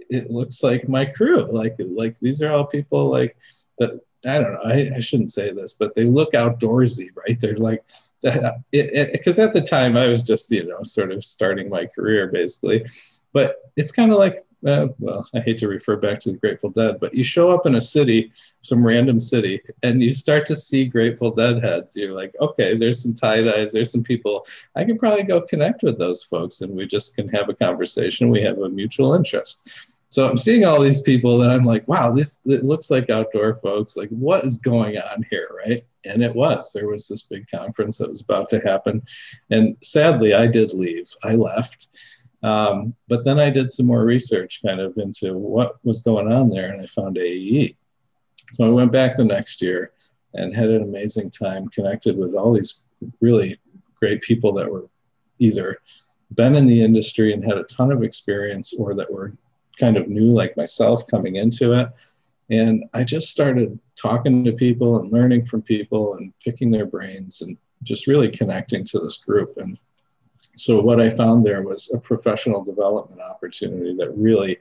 it 0.09 0.31
looks 0.31 0.63
like 0.63 0.89
my 0.89 1.05
crew. 1.05 1.45
Like, 1.45 1.77
like 1.79 2.19
these 2.21 2.41
are 2.41 2.53
all 2.53 2.65
people 2.65 3.11
like 3.11 3.37
that. 3.79 4.01
I 4.27 4.39
don't 4.39 4.55
know. 4.55 4.63
I, 4.65 4.97
I 4.97 5.01
shouldn't 5.01 5.33
say 5.33 5.53
this, 5.53 5.75
but 5.75 5.95
they 5.95 6.05
look 6.05 6.33
outdoorsy, 6.33 7.11
right? 7.15 7.39
They're 7.41 7.57
like, 7.57 7.85
because 8.23 9.39
at 9.39 9.53
the 9.53 9.61
time 9.61 9.97
I 9.97 10.09
was 10.09 10.27
just, 10.27 10.51
you 10.51 10.67
know, 10.67 10.83
sort 10.83 11.13
of 11.13 11.25
starting 11.25 11.69
my 11.69 11.87
career 11.87 12.27
basically. 12.29 12.85
But 13.33 13.57
it's 13.77 13.93
kind 13.93 14.11
of 14.11 14.19
like 14.19 14.45
uh, 14.67 14.89
well, 14.99 15.29
I 15.35 15.41
hate 15.41 15.59
to 15.59 15.69
refer 15.69 15.97
back 15.97 16.19
to 16.21 16.33
the 16.33 16.39
Grateful 16.39 16.71
Dead, 16.71 16.99
but 17.01 17.15
you 17.15 17.23
show 17.23 17.51
up 17.51 17.67
in 17.67 17.77
a 17.77 17.81
city, 17.81 18.33
some 18.63 18.85
random 18.85 19.21
city, 19.21 19.61
and 19.83 20.03
you 20.03 20.13
start 20.13 20.47
to 20.47 20.57
see 20.57 20.85
Grateful 20.85 21.31
Dead 21.31 21.63
heads. 21.63 21.97
You're 21.97 22.15
like, 22.15 22.35
okay, 22.41 22.77
there's 22.77 23.03
some 23.03 23.15
tie 23.15 23.43
dyes, 23.43 23.73
there's 23.73 23.93
some 23.93 24.03
people. 24.03 24.47
I 24.75 24.85
can 24.85 24.99
probably 24.99 25.23
go 25.23 25.41
connect 25.43 25.83
with 25.83 25.99
those 25.99 26.23
folks, 26.25 26.61
and 26.61 26.75
we 26.75 26.87
just 26.87 27.15
can 27.15 27.29
have 27.29 27.49
a 27.49 27.55
conversation. 27.55 28.31
We 28.31 28.43
have 28.43 28.59
a 28.59 28.69
mutual 28.69 29.15
interest. 29.15 29.71
So 30.11 30.27
I'm 30.27 30.39
seeing 30.39 30.65
all 30.65 30.81
these 30.81 31.03
people, 31.03 31.43
and 31.43 31.53
I'm 31.53 31.65
like, 31.65 31.87
wow, 31.87 32.11
this 32.11 32.41
it 32.47 32.65
looks 32.65 32.91
like 32.91 33.11
outdoor 33.11 33.57
folks. 33.57 33.97
Like, 33.97 34.09
what 34.09 34.45
is 34.45 34.59
going 34.59 34.97
on 34.97 35.25
here, 35.31 35.49
right? 35.65 35.85
And 36.05 36.23
it 36.23 36.35
was. 36.35 36.73
There 36.73 36.89
was 36.89 37.07
this 37.07 37.23
big 37.23 37.47
conference 37.51 37.99
that 37.99 38.09
was 38.09 38.23
about 38.23 38.49
to 38.51 38.61
happen, 38.61 39.03
and 39.51 39.77
sadly, 39.83 40.33
I 40.33 40.47
did 40.47 40.73
leave. 40.73 41.11
I 41.23 41.35
left 41.35 41.89
um, 42.43 42.95
but 43.09 43.25
then 43.25 43.39
I 43.39 43.51
did 43.51 43.71
some 43.71 43.87
more 43.87 44.05
research 44.05 44.61
kind 44.65 44.81
of 44.81 44.97
into 44.97 45.37
what 45.37 45.77
was 45.85 46.03
going 46.03 46.31
on 46.33 46.51
there, 46.51 46.73
and 46.73 46.81
I 46.83 46.87
found 46.87 47.17
AEE. 47.17 47.77
So 48.55 48.65
I 48.65 48.71
went 48.71 48.93
back 48.93 49.17
the 49.17 49.25
next 49.25 49.61
year 49.61 49.93
and 50.35 50.55
had 50.55 50.69
an 50.69 50.83
amazing 50.83 51.31
time, 51.31 51.69
connected 51.69 52.17
with 52.17 52.35
all 52.35 52.53
these 52.53 52.85
really 53.21 53.59
great 54.01 54.21
people 54.23 54.53
that 54.53 54.71
were 54.71 54.89
either 55.39 55.79
been 56.35 56.55
in 56.55 56.67
the 56.67 56.83
industry 56.83 57.33
and 57.33 57.45
had 57.45 57.59
a 57.59 57.65
ton 57.65 57.91
of 57.91 58.03
experience 58.03 58.75
or 58.75 58.95
that 58.95 59.11
were 59.11 59.33
kind 59.79 59.97
of 59.97 60.09
new 60.09 60.33
like 60.33 60.57
myself 60.57 61.07
coming 61.11 61.37
into 61.37 61.73
it. 61.73 61.89
And 62.51 62.85
I 62.95 63.05
just 63.05 63.29
started 63.29 63.79
talking 63.97 64.45
to 64.45 64.53
people 64.53 65.01
and 65.01 65.13
learning 65.13 65.47
from 65.47 65.63
people 65.63 66.15
and 66.15 66.33
picking 66.43 66.71
their 66.71 66.87
brains 66.87 67.43
and 67.43 67.57
just 67.83 68.07
really 68.07 68.31
connecting 68.31 68.85
to 68.87 68.99
this 68.99 69.19
group. 69.19 69.57
And 69.59 69.81
so 70.61 70.81
what 70.81 71.01
I 71.01 71.11
found 71.11 71.45
there 71.45 71.63
was 71.63 71.93
a 71.95 72.01
professional 72.01 72.65
development 72.65 73.21
opportunity 73.21 73.95
that 73.97 74.17
really 74.17 74.59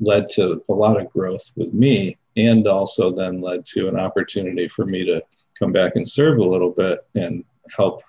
led 0.00 0.28
to 0.30 0.62
a 0.68 0.72
lot 0.72 1.00
of 1.00 1.12
growth 1.12 1.52
with 1.56 1.72
me 1.72 2.18
and 2.36 2.66
also 2.66 3.10
then 3.10 3.40
led 3.40 3.66
to 3.66 3.88
an 3.88 3.98
opportunity 3.98 4.66
for 4.66 4.86
me 4.86 5.04
to 5.04 5.22
come 5.58 5.72
back 5.72 5.96
and 5.96 6.08
serve 6.08 6.38
a 6.38 6.44
little 6.44 6.70
bit 6.70 7.00
and 7.14 7.44
help 7.76 8.02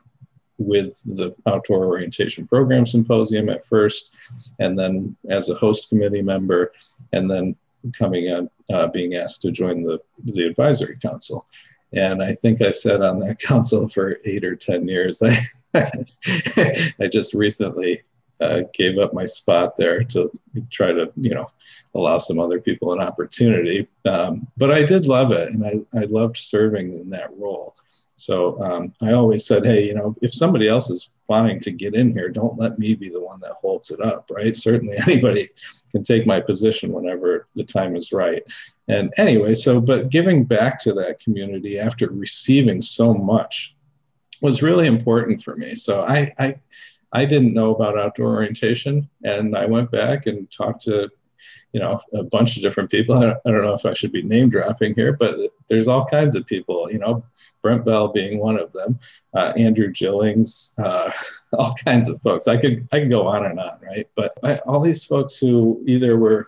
with 0.58 1.02
the 1.18 1.36
outdoor 1.48 1.86
orientation 1.86 2.48
program 2.48 2.86
symposium 2.86 3.50
at 3.50 3.66
first 3.66 4.16
and 4.60 4.78
then 4.78 5.16
as 5.30 5.50
a 5.50 5.56
host 5.56 5.90
committee 5.90 6.22
member 6.22 6.72
and 7.14 7.30
then 7.30 7.56
coming 7.98 8.26
in 8.26 8.50
uh, 8.72 8.88
being 8.88 9.16
asked 9.16 9.42
to 9.42 9.52
join 9.52 9.84
the, 9.84 10.00
the 10.26 10.46
advisory 10.46 10.98
council. 11.02 11.48
And 11.94 12.24
i 12.24 12.34
think 12.34 12.62
i 12.62 12.72
sat 12.72 13.02
on 13.02 13.20
that 13.20 13.40
council 13.52 13.90
for 13.90 14.20
eight 14.24 14.46
or 14.46 14.56
ten 14.56 14.88
years. 14.88 15.22
I 15.22 15.46
I 15.76 17.08
just 17.12 17.34
recently 17.34 18.02
uh, 18.42 18.62
gave 18.74 18.98
up 18.98 19.14
my 19.14 19.26
spot 19.26 19.78
there 19.78 20.04
to 20.04 20.30
try 20.72 20.92
to, 20.92 21.12
you 21.16 21.34
know, 21.34 21.48
allow 21.94 22.18
some 22.18 22.40
other 22.40 22.60
people 22.60 22.92
an 22.94 23.00
opportunity. 23.00 23.88
Um, 24.06 24.48
but 24.58 24.72
I 24.72 24.84
did 24.84 25.06
love 25.06 25.32
it, 25.32 25.50
and 25.54 25.66
I, 25.66 26.00
I 26.00 26.06
loved 26.06 26.38
serving 26.38 26.98
in 26.98 27.10
that 27.12 27.30
role. 27.38 27.76
So 28.16 28.62
um, 28.62 28.94
I 29.02 29.14
always 29.14 29.46
said, 29.46 29.66
hey, 29.66 29.86
you 29.86 29.96
know, 29.96 30.16
if 30.22 30.34
somebody 30.34 30.68
else 30.68 30.90
is 30.90 31.10
wanting 31.28 31.60
to 31.62 31.72
get 31.72 31.96
in 31.96 32.12
here, 32.12 32.30
don't 32.30 32.60
let 32.60 32.78
me 32.78 32.94
be 32.94 33.10
the 33.10 33.24
one 33.24 33.40
that 33.40 33.54
holds 33.54 33.90
it 33.90 34.02
up, 34.02 34.30
right? 34.32 34.56
Certainly 34.56 34.98
anybody 35.08 35.50
can 35.92 36.04
take 36.04 36.28
my 36.28 36.40
position 36.40 36.94
whenever 36.94 37.48
the 37.56 37.64
time 37.64 37.96
is 37.96 38.12
right. 38.12 38.44
And 38.88 39.14
anyway, 39.18 39.54
so, 39.54 39.80
but 39.80 40.10
giving 40.10 40.44
back 40.44 40.80
to 40.82 40.94
that 40.94 41.20
community 41.20 41.80
after 41.80 42.10
receiving 42.10 42.82
so 42.82 43.14
much 43.14 43.76
was 44.42 44.62
really 44.62 44.88
important 44.88 45.44
for 45.44 45.56
me. 45.56 45.76
So 45.76 46.04
I, 46.04 46.32
I 46.38 46.56
I 47.14 47.26
didn't 47.26 47.54
know 47.54 47.76
about 47.76 47.98
outdoor 47.98 48.36
orientation, 48.36 49.10
and 49.24 49.56
I 49.56 49.66
went 49.66 49.92
back 49.92 50.28
and 50.28 50.50
talked 50.50 50.84
to 50.84 51.10
you 51.74 51.80
know 51.80 52.00
a 52.14 52.24
bunch 52.24 52.58
of 52.58 52.64
different 52.64 52.90
people. 52.90 53.16
I 53.16 53.22
don't, 53.22 53.38
I 53.46 53.52
don't 53.52 53.64
know 53.64 53.74
if 53.74 53.86
I 53.86 53.94
should 53.94 54.12
be 54.12 54.22
name 54.24 54.50
dropping 54.50 54.96
here, 54.96 55.14
but 55.14 55.38
there's 55.68 55.88
all 55.88 56.06
kinds 56.06 56.36
of 56.36 56.46
people. 56.46 56.90
You 56.92 57.00
know, 57.00 57.26
Brent 57.62 57.86
Bell 57.86 58.08
being 58.10 58.40
one 58.40 58.60
of 58.60 58.72
them, 58.72 59.00
uh, 59.34 59.54
Andrew 59.58 59.92
Gillings, 59.92 60.74
uh, 60.78 61.12
all 61.54 61.76
kinds 61.86 62.10
of 62.10 62.22
folks. 62.22 62.48
I 62.48 62.58
could 62.58 62.88
I 62.92 63.00
could 63.00 63.12
go 63.12 63.28
on 63.28 63.46
and 63.46 63.60
on, 63.60 63.80
right? 63.82 64.08
But 64.16 64.34
I, 64.44 64.58
all 64.60 64.82
these 64.82 65.04
folks 65.04 65.38
who 65.38 65.84
either 65.86 66.18
were 66.18 66.48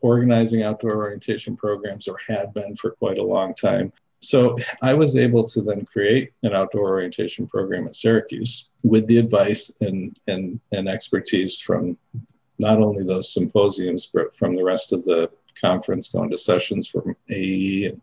organizing 0.00 0.62
outdoor 0.62 0.96
orientation 0.96 1.56
programs 1.56 2.06
or 2.06 2.18
had 2.28 2.52
been 2.52 2.76
for 2.76 2.90
quite 2.90 3.18
a 3.18 3.22
long 3.22 3.54
time. 3.54 3.90
So 4.28 4.56
I 4.82 4.94
was 4.94 5.16
able 5.16 5.44
to 5.44 5.62
then 5.62 5.84
create 5.84 6.32
an 6.42 6.54
outdoor 6.54 6.88
orientation 6.88 7.46
program 7.46 7.86
at 7.86 7.96
Syracuse 7.96 8.70
with 8.82 9.06
the 9.06 9.18
advice 9.18 9.70
and, 9.80 10.18
and, 10.26 10.60
and 10.72 10.88
expertise 10.88 11.60
from 11.60 11.96
not 12.58 12.78
only 12.78 13.04
those 13.04 13.32
symposiums, 13.32 14.10
but 14.12 14.34
from 14.34 14.54
the 14.54 14.64
rest 14.64 14.92
of 14.92 15.04
the 15.04 15.30
conference, 15.60 16.08
going 16.08 16.30
to 16.30 16.36
sessions 16.36 16.86
from 16.86 17.16
AEE 17.30 17.88
and, 17.90 18.02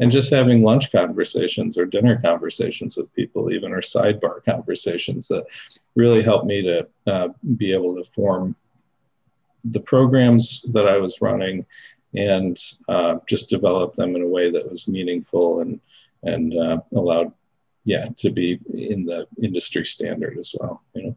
and 0.00 0.12
just 0.12 0.32
having 0.32 0.62
lunch 0.62 0.92
conversations 0.92 1.78
or 1.78 1.86
dinner 1.86 2.20
conversations 2.20 2.96
with 2.96 3.12
people, 3.14 3.52
even 3.52 3.72
or 3.72 3.80
sidebar 3.80 4.44
conversations 4.44 5.28
that 5.28 5.44
really 5.94 6.22
helped 6.22 6.46
me 6.46 6.62
to 6.62 6.86
uh, 7.06 7.28
be 7.56 7.72
able 7.72 7.94
to 7.96 8.04
form 8.10 8.54
the 9.64 9.80
programs 9.80 10.62
that 10.72 10.86
I 10.86 10.98
was 10.98 11.20
running 11.20 11.66
and 12.14 12.58
uh, 12.88 13.16
just 13.28 13.50
develop 13.50 13.94
them 13.94 14.16
in 14.16 14.22
a 14.22 14.26
way 14.26 14.50
that 14.50 14.68
was 14.68 14.88
meaningful 14.88 15.60
and 15.60 15.80
and 16.22 16.56
uh, 16.56 16.78
allowed 16.94 17.32
yeah 17.84 18.08
to 18.16 18.30
be 18.30 18.58
in 18.74 19.04
the 19.04 19.26
industry 19.42 19.84
standard 19.84 20.36
as 20.38 20.54
well 20.58 20.82
you 20.94 21.02
know 21.04 21.16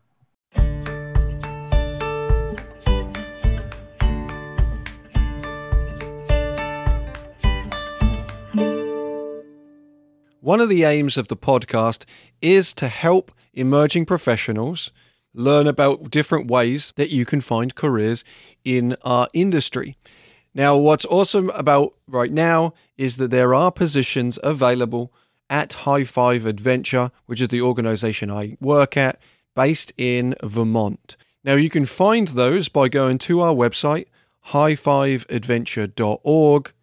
One 10.44 10.60
of 10.60 10.70
the 10.70 10.84
aims 10.84 11.18
of 11.18 11.28
the 11.28 11.38
podcast 11.38 12.04
is 12.42 12.74
to 12.74 12.88
help 12.88 13.32
emerging 13.54 14.08
professionals 14.08 14.92
learn 15.36 15.68
about 15.68 16.10
different 16.10 16.50
ways 16.50 16.94
that 16.96 17.12
you 17.12 17.26
can 17.26 17.42
find 17.42 17.76
careers 17.76 18.24
in 18.66 18.96
our 19.04 19.28
industry. 19.34 19.98
Now, 20.54 20.76
what's 20.76 21.06
awesome 21.06 21.50
about 21.52 21.94
right 22.08 22.32
now 22.32 22.74
is 22.98 23.16
that 23.18 23.32
there 23.32 23.56
are 23.56 23.72
positions 23.72 24.38
available 24.44 25.14
at 25.50 25.72
High 25.74 26.04
Five 26.04 26.46
Adventure, 26.46 27.12
which 27.26 27.40
is 27.40 27.48
the 27.48 27.62
organization 27.62 28.30
I 28.30 28.58
work 28.60 28.98
at, 28.98 29.22
based 29.56 29.94
in 29.98 30.36
Vermont. 30.44 31.16
Now, 31.44 31.56
you 31.56 31.70
can 31.70 31.86
find 31.86 32.28
those 32.30 32.68
by 32.68 32.90
going 32.90 33.18
to 33.20 33.40
our 33.40 33.56
website, 33.56 34.08
highfiveadventure.org. 34.48 36.74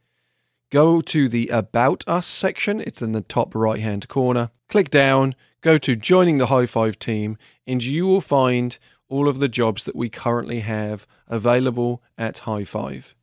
Go 0.71 1.01
to 1.01 1.29
the 1.29 1.49
About 1.49 2.05
Us 2.07 2.27
section, 2.27 2.81
it's 2.81 3.03
in 3.03 3.13
the 3.13 3.21
top 3.21 3.55
right 3.55 3.81
hand 3.81 4.09
corner. 4.09 4.51
Click 4.69 4.89
down, 4.91 5.35
go 5.61 5.77
to 5.79 5.95
joining 5.95 6.39
the 6.39 6.47
High 6.47 6.67
Five 6.67 6.99
team, 6.99 7.37
and 7.67 7.85
you 7.85 8.07
will 8.07 8.23
find 8.23 8.79
all 9.09 9.29
of 9.29 9.39
the 9.39 9.49
jobs 9.49 9.85
that 9.85 9.97
we 9.97 10.09
currently 10.09 10.61
have 10.61 11.07
available 11.27 12.03
at 12.17 12.39
High 12.39 12.65
Five. 12.65 13.15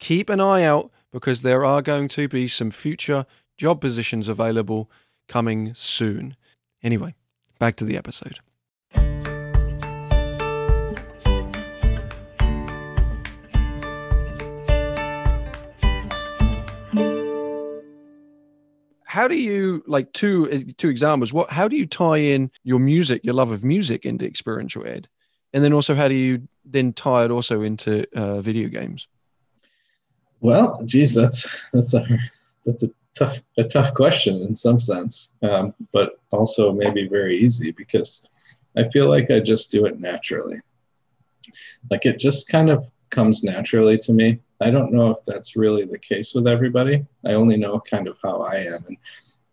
Keep 0.00 0.30
an 0.30 0.40
eye 0.40 0.64
out 0.64 0.90
because 1.12 1.42
there 1.42 1.64
are 1.64 1.82
going 1.82 2.08
to 2.08 2.26
be 2.26 2.48
some 2.48 2.70
future 2.70 3.26
job 3.58 3.80
positions 3.80 4.28
available 4.28 4.90
coming 5.28 5.74
soon. 5.74 6.36
Anyway, 6.82 7.14
back 7.58 7.76
to 7.76 7.84
the 7.84 7.96
episode. 7.96 8.40
how 19.04 19.26
do 19.26 19.34
you 19.34 19.82
like 19.88 20.12
two 20.12 20.48
uh, 20.52 20.58
two 20.76 20.88
examples 20.88 21.32
what 21.32 21.50
how 21.50 21.66
do 21.66 21.74
you 21.74 21.84
tie 21.84 22.16
in 22.16 22.48
your 22.62 22.78
music 22.78 23.20
your 23.24 23.34
love 23.34 23.50
of 23.50 23.64
music 23.64 24.06
into 24.06 24.24
experiential 24.24 24.86
ed 24.86 25.08
and 25.52 25.64
then 25.64 25.72
also 25.72 25.96
how 25.96 26.06
do 26.06 26.14
you 26.14 26.46
then 26.64 26.92
tie 26.92 27.24
it 27.24 27.30
also 27.32 27.60
into 27.60 28.06
uh, 28.16 28.40
video 28.40 28.68
games 28.68 29.08
well 30.40 30.80
geez 30.84 31.14
that's 31.14 31.46
that's 31.72 31.94
a 31.94 32.06
that's 32.64 32.82
a 32.82 32.90
tough 33.16 33.38
a 33.58 33.64
tough 33.64 33.92
question 33.94 34.42
in 34.42 34.54
some 34.54 34.78
sense 34.78 35.34
um, 35.42 35.74
but 35.92 36.20
also 36.30 36.72
maybe 36.72 37.08
very 37.08 37.36
easy 37.36 37.70
because 37.72 38.28
i 38.76 38.88
feel 38.90 39.08
like 39.08 39.30
i 39.30 39.40
just 39.40 39.70
do 39.70 39.86
it 39.86 40.00
naturally 40.00 40.60
like 41.90 42.06
it 42.06 42.18
just 42.18 42.48
kind 42.48 42.70
of 42.70 42.90
comes 43.10 43.42
naturally 43.42 43.98
to 43.98 44.12
me 44.12 44.38
I 44.60 44.70
don't 44.70 44.92
know 44.92 45.10
if 45.10 45.24
that's 45.24 45.56
really 45.56 45.84
the 45.84 45.98
case 45.98 46.34
with 46.34 46.46
everybody. 46.46 47.04
I 47.24 47.32
only 47.32 47.56
know 47.56 47.80
kind 47.80 48.06
of 48.08 48.18
how 48.22 48.42
I 48.42 48.56
am. 48.56 48.84
And 48.86 48.96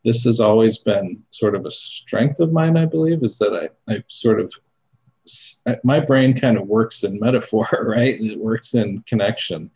this 0.04 0.24
has 0.26 0.42
always 0.42 0.80
been 0.80 1.24
sort 1.32 1.56
of 1.56 1.66
a 1.66 1.72
strength 1.72 2.42
of 2.42 2.52
mine, 2.52 2.76
I 2.76 2.86
believe, 2.86 3.24
is 3.24 3.38
that 3.38 3.54
I, 3.88 3.94
I 3.94 4.04
sort 4.08 4.42
of, 4.42 4.54
my 5.84 6.00
brain 6.00 6.34
kind 6.34 6.58
of 6.58 6.68
works 6.68 7.04
in 7.04 7.20
metaphor, 7.20 7.68
right? 7.84 8.20
It 8.20 8.38
works 8.38 8.74
in 8.74 9.02
connection. 9.08 9.72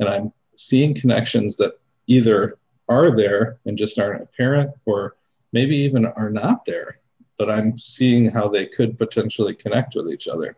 And 0.00 0.08
I'm 0.08 0.32
seeing 0.56 0.94
connections 0.94 1.56
that 1.56 1.78
either 2.06 2.58
are 2.88 3.14
there 3.14 3.58
and 3.64 3.78
just 3.78 3.98
aren't 3.98 4.22
apparent, 4.22 4.70
or 4.84 5.16
maybe 5.52 5.76
even 5.76 6.06
are 6.06 6.30
not 6.30 6.64
there, 6.64 6.98
but 7.38 7.50
I'm 7.50 7.76
seeing 7.76 8.30
how 8.30 8.48
they 8.48 8.66
could 8.66 8.98
potentially 8.98 9.54
connect 9.54 9.94
with 9.94 10.10
each 10.10 10.28
other. 10.28 10.56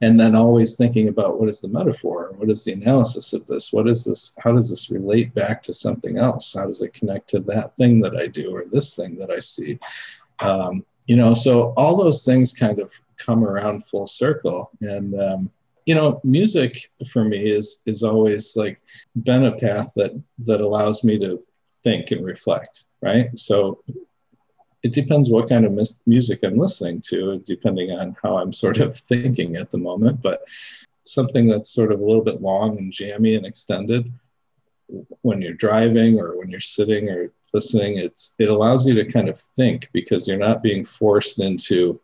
And 0.00 0.18
then 0.18 0.36
always 0.36 0.76
thinking 0.76 1.08
about 1.08 1.40
what 1.40 1.48
is 1.48 1.60
the 1.60 1.68
metaphor? 1.68 2.32
What 2.36 2.48
is 2.48 2.62
the 2.62 2.72
analysis 2.72 3.32
of 3.32 3.46
this? 3.46 3.72
What 3.72 3.88
is 3.88 4.04
this? 4.04 4.36
How 4.38 4.52
does 4.52 4.70
this 4.70 4.90
relate 4.90 5.34
back 5.34 5.62
to 5.64 5.72
something 5.72 6.16
else? 6.16 6.54
How 6.54 6.66
does 6.66 6.80
it 6.80 6.94
connect 6.94 7.28
to 7.30 7.40
that 7.40 7.76
thing 7.76 8.00
that 8.02 8.16
i 8.16 8.28
do 8.28 8.54
or 8.54 8.64
this 8.70 8.94
thing 8.94 9.18
that 9.18 9.30
i 9.30 9.40
see? 9.40 9.78
Um, 10.38 10.84
you 11.06 11.16
know 11.16 11.34
so 11.34 11.72
all 11.76 11.96
those 11.96 12.24
things 12.24 12.52
kind 12.52 12.78
of 12.78 12.92
come 13.16 13.44
around 13.44 13.84
full 13.84 14.06
circle. 14.06 14.70
And 14.80 15.20
um, 15.20 15.50
you 15.88 15.94
know 15.94 16.20
music 16.22 16.90
for 17.12 17.24
me 17.24 17.50
is 17.50 17.82
is 17.86 18.02
always 18.02 18.56
like 18.56 18.80
been 19.28 19.44
a 19.46 19.56
path 19.56 19.90
that 19.96 20.12
that 20.48 20.60
allows 20.60 21.02
me 21.02 21.18
to 21.18 21.42
think 21.82 22.10
and 22.10 22.24
reflect 22.24 22.84
right 23.00 23.36
so 23.38 23.82
it 24.82 24.92
depends 24.92 25.28
what 25.28 25.48
kind 25.48 25.64
of 25.64 25.72
mis- 25.72 26.00
music 26.06 26.40
I'm 26.42 26.56
listening 26.56 27.02
to, 27.08 27.42
depending 27.44 27.90
on 27.90 28.16
how 28.22 28.38
I'm 28.38 28.52
sort 28.52 28.78
of 28.78 28.96
thinking 29.10 29.56
at 29.56 29.70
the 29.70 29.78
moment. 29.78 30.22
But 30.22 30.42
something 31.04 31.48
that's 31.48 31.70
sort 31.70 31.90
of 31.90 32.00
a 32.00 32.04
little 32.04 32.22
bit 32.22 32.42
long 32.42 32.78
and 32.78 32.92
jammy 32.92 33.34
and 33.34 33.46
extended 33.46 34.12
when 35.22 35.42
you're 35.42 35.54
driving 35.54 36.18
or 36.18 36.38
when 36.38 36.48
you're 36.48 36.60
sitting 36.60 37.08
or 37.08 37.32
listening, 37.52 37.98
it's 37.98 38.34
it 38.38 38.48
allows 38.48 38.86
you 38.86 38.94
to 38.94 39.10
kind 39.10 39.28
of 39.28 39.38
think 39.38 39.88
because 39.92 40.28
you're 40.28 40.38
not 40.38 40.62
being 40.62 40.84
forced 40.84 41.40
into 41.40 42.00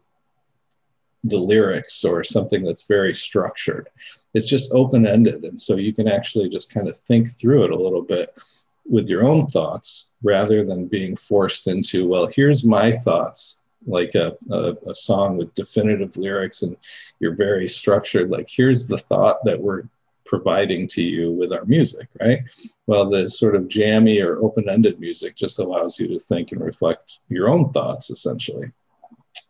the 1.25 1.39
lyrics 1.39 2.05
or 2.05 2.23
something 2.23 2.63
that's 2.63 2.85
very 2.85 3.15
structured. 3.15 3.89
It's 4.35 4.47
just 4.47 4.73
open 4.73 5.07
ended. 5.07 5.45
And 5.45 5.61
so 5.61 5.77
you 5.77 5.93
can 5.93 6.07
actually 6.07 6.49
just 6.49 6.73
kind 6.73 6.89
of 6.89 6.97
think 6.97 7.31
through 7.31 7.65
it 7.65 7.71
a 7.71 7.77
little 7.77 8.03
bit 8.03 8.39
with 8.87 9.09
your 9.09 9.25
own 9.25 9.47
thoughts 9.47 10.11
rather 10.23 10.65
than 10.65 10.87
being 10.87 11.17
forced 11.17 11.67
into, 11.67 12.07
well, 12.07 12.27
here's 12.27 12.65
my 12.65 12.93
thoughts, 12.93 13.63
like 13.87 14.15
a, 14.15 14.37
a, 14.51 14.75
a, 14.87 14.95
song 14.95 15.37
with 15.37 15.55
definitive 15.55 16.17
lyrics 16.17 16.63
and 16.63 16.77
you're 17.21 17.35
very 17.35 17.69
structured. 17.69 18.31
Like, 18.31 18.49
here's 18.51 18.87
the 18.87 18.99
thought 18.99 19.39
that 19.45 19.61
we're 19.61 19.85
providing 20.27 20.89
to 20.89 21.03
you 21.03 21.33
with 21.33 21.53
our 21.53 21.65
music, 21.65 22.09
right? 22.21 22.41
Well, 22.87 23.09
the 23.09 23.29
sort 23.29 23.57
of 23.57 23.69
jammy 23.69 24.21
or 24.21 24.39
open 24.39 24.69
ended 24.69 25.01
music 25.01 25.37
just 25.37 25.59
allows 25.59 25.99
you 25.99 26.09
to 26.09 26.19
think 26.19 26.53
and 26.53 26.63
reflect 26.63 27.21
your 27.29 27.49
own 27.49 27.73
thoughts, 27.73 28.11
essentially. 28.11 28.73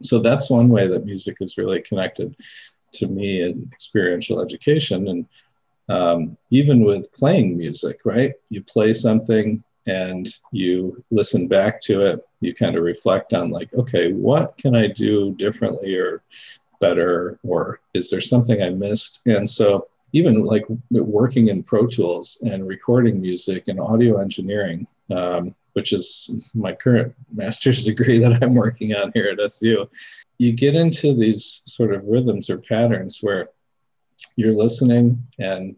So 0.05 0.21
that's 0.21 0.51
one 0.51 0.69
way 0.69 0.87
that 0.87 1.05
music 1.05 1.39
is 1.41 1.59
really 1.59 1.81
connected 1.81 2.37
to 2.95 3.07
me 3.07 3.43
in 3.43 3.69
experiential 3.73 4.41
education. 4.41 5.09
And 5.09 5.27
um, 5.89 6.37
even 6.51 6.85
with 6.85 7.13
playing 7.13 7.57
music, 7.59 8.01
right? 8.05 8.33
You 8.49 8.63
play 8.63 8.93
something 8.93 9.63
and 9.87 10.29
you 10.51 11.03
listen 11.11 11.47
back 11.47 11.81
to 11.83 12.03
it, 12.03 12.27
you 12.41 12.55
kind 12.55 12.77
of 12.77 12.85
reflect 12.85 13.35
on, 13.35 13.51
like, 13.51 13.73
okay, 13.75 14.13
what 14.13 14.57
can 14.57 14.75
I 14.75 14.87
do 14.87 15.35
differently 15.35 15.95
or 15.97 16.23
better? 16.81 17.39
Or 17.43 17.81
is 17.93 18.09
there 18.11 18.21
something 18.21 18.63
I 18.63 18.71
missed? 18.71 19.21
And 19.27 19.49
so, 19.49 19.89
even 20.13 20.45
like 20.45 20.65
working 20.91 21.49
in 21.49 21.65
Pro 21.65 21.87
Tools 21.87 22.39
and 22.47 22.69
recording 22.69 23.21
music 23.21 23.65
and 23.67 23.81
audio 23.81 24.21
engineering, 24.21 24.87
um, 25.11 25.55
which 25.75 25.93
is 25.93 26.51
my 26.55 26.73
current 26.73 27.15
master's 27.33 27.85
degree 27.85 28.19
that 28.19 28.43
I'm 28.43 28.55
working 28.55 28.95
on 28.95 29.13
here 29.15 29.29
at 29.29 29.41
SU, 29.41 29.89
you 30.39 30.53
get 30.53 30.75
into 30.75 31.15
these 31.15 31.63
sort 31.67 31.95
of 31.95 32.05
rhythms 32.05 32.51
or 32.51 32.59
patterns 32.59 33.19
where 33.21 33.51
you're 34.37 34.53
listening 34.53 35.23
and 35.39 35.77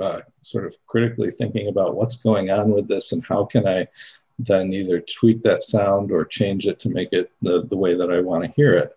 uh, 0.00 0.20
sort 0.42 0.66
of 0.66 0.76
critically 0.86 1.30
thinking 1.30 1.68
about 1.68 1.94
what's 1.94 2.16
going 2.16 2.50
on 2.50 2.70
with 2.70 2.88
this 2.88 3.12
and 3.12 3.24
how 3.24 3.44
can 3.44 3.66
I 3.66 3.86
then 4.38 4.72
either 4.72 5.00
tweak 5.00 5.42
that 5.42 5.62
sound 5.62 6.12
or 6.12 6.24
change 6.24 6.66
it 6.66 6.78
to 6.80 6.90
make 6.90 7.12
it 7.12 7.30
the, 7.42 7.66
the 7.66 7.76
way 7.76 7.94
that 7.94 8.10
I 8.10 8.20
want 8.20 8.44
to 8.44 8.52
hear 8.52 8.74
it. 8.74 8.96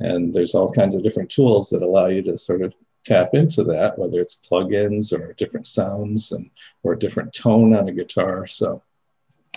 And 0.00 0.32
there's 0.32 0.54
all 0.54 0.70
kinds 0.70 0.94
of 0.94 1.02
different 1.02 1.30
tools 1.30 1.70
that 1.70 1.82
allow 1.82 2.06
you 2.06 2.22
to 2.22 2.38
sort 2.38 2.62
of 2.62 2.74
tap 3.04 3.34
into 3.34 3.64
that, 3.64 3.98
whether 3.98 4.20
it's 4.20 4.40
plugins 4.48 5.12
or 5.12 5.32
different 5.34 5.66
sounds 5.66 6.32
and 6.32 6.50
or 6.82 6.92
a 6.92 6.98
different 6.98 7.32
tone 7.32 7.74
on 7.74 7.88
a 7.88 7.92
guitar. 7.92 8.46
So 8.46 8.82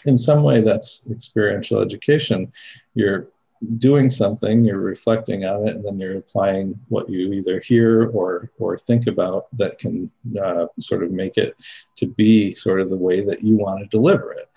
in 0.06 0.18
some 0.18 0.44
way 0.44 0.62
that's 0.62 1.10
experiential 1.10 1.82
education. 1.82 2.52
You're 2.94 3.30
doing 3.78 4.10
something, 4.10 4.64
you're 4.64 4.80
reflecting 4.80 5.46
on 5.46 5.68
it, 5.68 5.76
and 5.76 5.86
then 5.86 6.00
you're 6.00 6.18
applying 6.18 6.80
what 6.88 7.10
you 7.10 7.34
either 7.34 7.60
hear 7.60 8.10
or 8.12 8.52
or 8.58 8.78
think 8.78 9.08
about 9.08 9.48
that 9.58 9.80
can 9.80 10.10
uh, 10.42 10.68
sort 10.80 11.04
of 11.04 11.12
make 11.12 11.38
it 11.38 11.58
to 11.98 12.08
be 12.08 12.56
sort 12.56 12.80
of 12.80 12.90
the 12.90 12.98
way 12.98 13.24
that 13.24 13.44
you 13.44 13.58
want 13.58 13.80
to 13.80 13.86
deliver 13.88 14.32
it, 14.32 14.50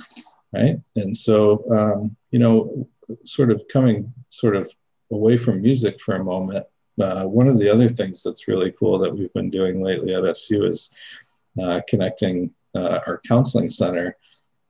right? 0.52 0.80
And 0.96 1.16
so, 1.16 1.64
um, 1.70 2.16
you 2.30 2.38
know, 2.38 2.88
sort 3.24 3.50
of 3.50 3.62
coming 3.72 4.12
sort 4.30 4.56
of 4.56 4.72
away 5.10 5.36
from 5.36 5.62
music 5.62 6.00
for 6.00 6.14
a 6.14 6.24
moment. 6.24 6.66
Uh, 7.00 7.24
one 7.24 7.48
of 7.48 7.58
the 7.58 7.68
other 7.68 7.88
things 7.88 8.22
that's 8.22 8.48
really 8.48 8.72
cool 8.78 8.98
that 8.98 9.14
we've 9.14 9.32
been 9.32 9.50
doing 9.50 9.82
lately 9.82 10.14
at 10.14 10.24
SU 10.24 10.64
is 10.66 10.94
uh, 11.60 11.80
connecting 11.88 12.50
uh, 12.74 13.00
our 13.06 13.20
counseling 13.26 13.68
center 13.68 14.16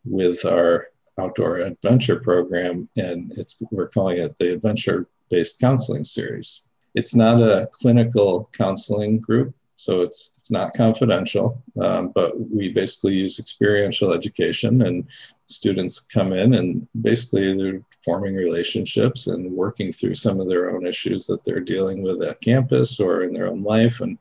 with 0.05 0.45
our 0.45 0.89
outdoor 1.21 1.59
adventure 1.59 2.17
program, 2.17 2.89
and 2.97 3.33
it's 3.37 3.63
we're 3.71 3.89
calling 3.89 4.19
it 4.19 4.37
the 4.39 4.53
Adventure 4.55 5.07
Based 5.31 5.61
Counseling 5.61 6.05
Series. 6.05 6.69
It's 6.95 7.15
not 7.15 7.41
a 7.41 7.69
clinical 7.73 8.51
counseling 8.53 9.19
group, 9.19 9.55
so 9.77 10.03
it's 10.03 10.35
it's 10.39 10.51
not 10.51 10.75
confidential, 10.75 11.63
um, 11.81 12.13
but 12.15 12.39
we 12.51 12.69
basically 12.71 13.15
use 13.15 13.39
experiential 13.39 14.13
education, 14.13 14.83
and 14.83 15.07
students 15.47 16.01
come 16.01 16.33
in 16.33 16.55
and 16.55 16.89
basically 17.03 17.57
they're 17.57 17.83
forming 18.05 18.35
relationships 18.35 19.27
and 19.27 19.53
working 19.53 19.93
through 19.93 20.15
some 20.15 20.41
of 20.41 20.49
their 20.49 20.71
own 20.71 20.87
issues 20.87 21.27
that 21.27 21.45
they're 21.45 21.61
dealing 21.61 22.03
with 22.03 22.23
at 22.23 22.41
campus 22.41 22.99
or 22.99 23.23
in 23.23 23.35
their 23.35 23.49
own 23.49 23.63
life, 23.63 24.01
and 24.01 24.19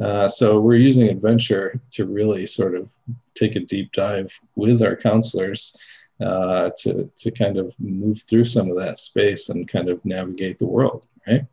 uh, 0.00 0.28
so 0.28 0.60
we're 0.60 0.74
using 0.74 1.08
adventure 1.08 1.80
to 1.90 2.06
really 2.06 2.46
sort 2.46 2.74
of 2.74 2.92
take 3.34 3.56
a 3.56 3.60
deep 3.60 3.92
dive 3.92 4.32
with 4.56 4.82
our 4.82 4.96
counselors 4.96 5.76
uh, 6.20 6.70
to, 6.78 7.10
to 7.16 7.30
kind 7.30 7.58
of 7.58 7.74
move 7.78 8.22
through 8.22 8.44
some 8.44 8.70
of 8.70 8.78
that 8.78 8.98
space 8.98 9.48
and 9.48 9.68
kind 9.68 9.88
of 9.88 10.04
navigate 10.04 10.58
the 10.58 10.66
world, 10.66 11.06
right? 11.26 11.46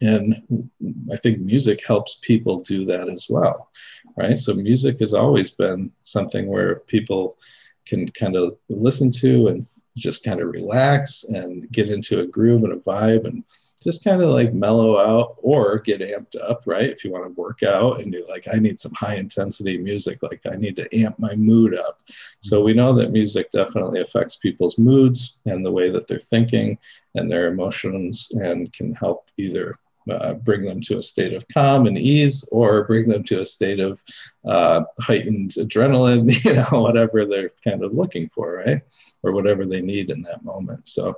And 0.00 0.70
I 1.10 1.16
think 1.16 1.40
music 1.40 1.84
helps 1.86 2.18
people 2.22 2.60
do 2.60 2.84
that 2.86 3.08
as 3.08 3.26
well, 3.30 3.70
right? 4.16 4.38
So 4.38 4.52
music 4.52 4.98
has 5.00 5.14
always 5.14 5.50
been 5.50 5.90
something 6.02 6.46
where 6.46 6.80
people 6.80 7.38
can 7.86 8.08
kind 8.08 8.36
of 8.36 8.56
listen 8.68 9.10
to 9.12 9.48
and 9.48 9.66
just 9.96 10.24
kind 10.24 10.40
of 10.40 10.48
relax 10.48 11.24
and 11.24 11.70
get 11.70 11.88
into 11.88 12.20
a 12.20 12.26
groove 12.26 12.64
and 12.64 12.74
a 12.74 12.76
vibe 12.76 13.24
and 13.24 13.44
just 13.86 14.02
kind 14.02 14.20
of 14.20 14.30
like 14.30 14.52
mellow 14.52 14.98
out 14.98 15.36
or 15.38 15.78
get 15.78 16.00
amped 16.00 16.34
up, 16.42 16.62
right? 16.66 16.90
If 16.90 17.04
you 17.04 17.12
want 17.12 17.24
to 17.24 17.40
work 17.40 17.62
out 17.62 18.00
and 18.00 18.12
you're 18.12 18.26
like, 18.26 18.48
I 18.52 18.58
need 18.58 18.80
some 18.80 18.90
high 18.94 19.14
intensity 19.14 19.78
music, 19.78 20.18
like 20.24 20.40
I 20.50 20.56
need 20.56 20.74
to 20.76 20.92
amp 20.92 21.20
my 21.20 21.36
mood 21.36 21.72
up. 21.72 22.00
So 22.40 22.64
we 22.64 22.74
know 22.74 22.92
that 22.94 23.12
music 23.12 23.52
definitely 23.52 24.00
affects 24.00 24.36
people's 24.36 24.76
moods 24.76 25.40
and 25.46 25.64
the 25.64 25.70
way 25.70 25.88
that 25.90 26.08
they're 26.08 26.18
thinking 26.18 26.76
and 27.14 27.30
their 27.30 27.46
emotions 27.46 28.32
and 28.32 28.72
can 28.72 28.92
help 28.92 29.30
either 29.36 29.78
uh, 30.10 30.34
bring 30.34 30.64
them 30.64 30.80
to 30.80 30.98
a 30.98 31.02
state 31.02 31.32
of 31.32 31.46
calm 31.46 31.86
and 31.86 31.96
ease 31.96 32.44
or 32.50 32.84
bring 32.84 33.08
them 33.08 33.22
to 33.22 33.40
a 33.40 33.44
state 33.44 33.78
of 33.78 34.02
uh, 34.44 34.82
heightened 35.00 35.52
adrenaline, 35.52 36.44
you 36.44 36.54
know, 36.54 36.82
whatever 36.82 37.24
they're 37.24 37.52
kind 37.62 37.84
of 37.84 37.94
looking 37.94 38.28
for, 38.30 38.64
right? 38.66 38.82
Or 39.22 39.30
whatever 39.30 39.64
they 39.64 39.80
need 39.80 40.10
in 40.10 40.22
that 40.22 40.42
moment. 40.42 40.88
So 40.88 41.14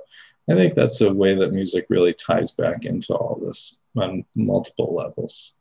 I 0.49 0.55
think 0.55 0.73
that's 0.73 1.01
a 1.01 1.13
way 1.13 1.35
that 1.35 1.53
music 1.53 1.85
really 1.89 2.13
ties 2.13 2.51
back 2.51 2.85
into 2.85 3.13
all 3.13 3.39
this 3.39 3.77
on 3.95 4.25
multiple 4.35 4.95
levels. 4.95 5.53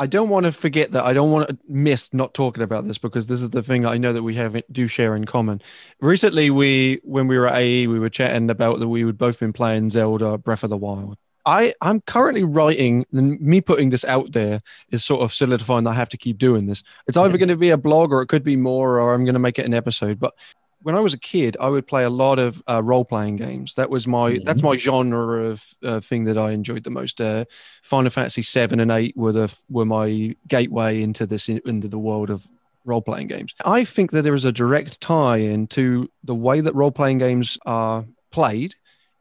I 0.00 0.06
don't 0.06 0.28
want 0.28 0.46
to 0.46 0.52
forget 0.52 0.92
that. 0.92 1.04
I 1.04 1.12
don't 1.12 1.32
want 1.32 1.48
to 1.48 1.58
miss 1.66 2.14
not 2.14 2.32
talking 2.32 2.62
about 2.62 2.86
this 2.86 2.98
because 2.98 3.26
this 3.26 3.42
is 3.42 3.50
the 3.50 3.64
thing 3.64 3.84
I 3.84 3.98
know 3.98 4.12
that 4.12 4.22
we 4.22 4.36
have 4.36 4.56
do 4.70 4.86
share 4.86 5.16
in 5.16 5.24
common. 5.24 5.60
Recently, 6.00 6.50
we 6.50 7.00
when 7.02 7.26
we 7.26 7.36
were 7.36 7.48
at 7.48 7.54
AEE, 7.54 7.88
we 7.88 7.98
were 7.98 8.08
chatting 8.08 8.48
about 8.48 8.78
that 8.78 8.86
we 8.86 9.04
would 9.04 9.18
both 9.18 9.40
been 9.40 9.52
playing 9.52 9.90
Zelda 9.90 10.38
Breath 10.38 10.62
of 10.62 10.70
the 10.70 10.76
Wild. 10.76 11.18
I 11.44 11.74
I'm 11.80 12.00
currently 12.02 12.44
writing, 12.44 13.06
and 13.12 13.40
me 13.40 13.60
putting 13.60 13.90
this 13.90 14.04
out 14.04 14.30
there 14.32 14.62
is 14.90 15.04
sort 15.04 15.22
of 15.22 15.32
solidifying 15.34 15.82
that 15.84 15.90
I 15.90 15.94
have 15.94 16.10
to 16.10 16.16
keep 16.16 16.38
doing 16.38 16.66
this. 16.66 16.84
It's 17.08 17.16
either 17.16 17.38
going 17.38 17.48
to 17.48 17.56
be 17.56 17.70
a 17.70 17.76
blog 17.76 18.12
or 18.12 18.22
it 18.22 18.28
could 18.28 18.44
be 18.44 18.54
more, 18.54 19.00
or 19.00 19.14
I'm 19.14 19.24
going 19.24 19.34
to 19.34 19.40
make 19.40 19.58
it 19.58 19.66
an 19.66 19.74
episode. 19.74 20.20
But 20.20 20.34
when 20.82 20.94
I 20.94 21.00
was 21.00 21.12
a 21.12 21.18
kid, 21.18 21.56
I 21.60 21.68
would 21.68 21.86
play 21.86 22.04
a 22.04 22.10
lot 22.10 22.38
of 22.38 22.62
uh, 22.68 22.82
role 22.82 23.04
playing 23.04 23.36
games. 23.36 23.74
That 23.74 23.90
was 23.90 24.06
my 24.06 24.32
mm-hmm. 24.32 24.44
that's 24.44 24.62
my 24.62 24.76
genre 24.76 25.48
of 25.48 25.64
uh, 25.82 26.00
thing 26.00 26.24
that 26.24 26.38
I 26.38 26.52
enjoyed 26.52 26.84
the 26.84 26.90
most. 26.90 27.20
Uh, 27.20 27.44
Final 27.82 28.10
Fantasy 28.10 28.42
seven 28.42 28.80
and 28.80 28.90
eight 28.90 29.16
were 29.16 29.32
the 29.32 29.62
were 29.68 29.84
my 29.84 30.34
gateway 30.46 31.02
into 31.02 31.26
this 31.26 31.48
into 31.48 31.88
the 31.88 31.98
world 31.98 32.30
of 32.30 32.46
role 32.84 33.02
playing 33.02 33.26
games. 33.26 33.54
I 33.64 33.84
think 33.84 34.12
that 34.12 34.22
there 34.22 34.34
is 34.34 34.44
a 34.44 34.52
direct 34.52 35.00
tie 35.00 35.38
into 35.38 36.08
the 36.24 36.34
way 36.34 36.60
that 36.60 36.74
role 36.74 36.92
playing 36.92 37.18
games 37.18 37.58
are 37.66 38.04
played 38.30 38.74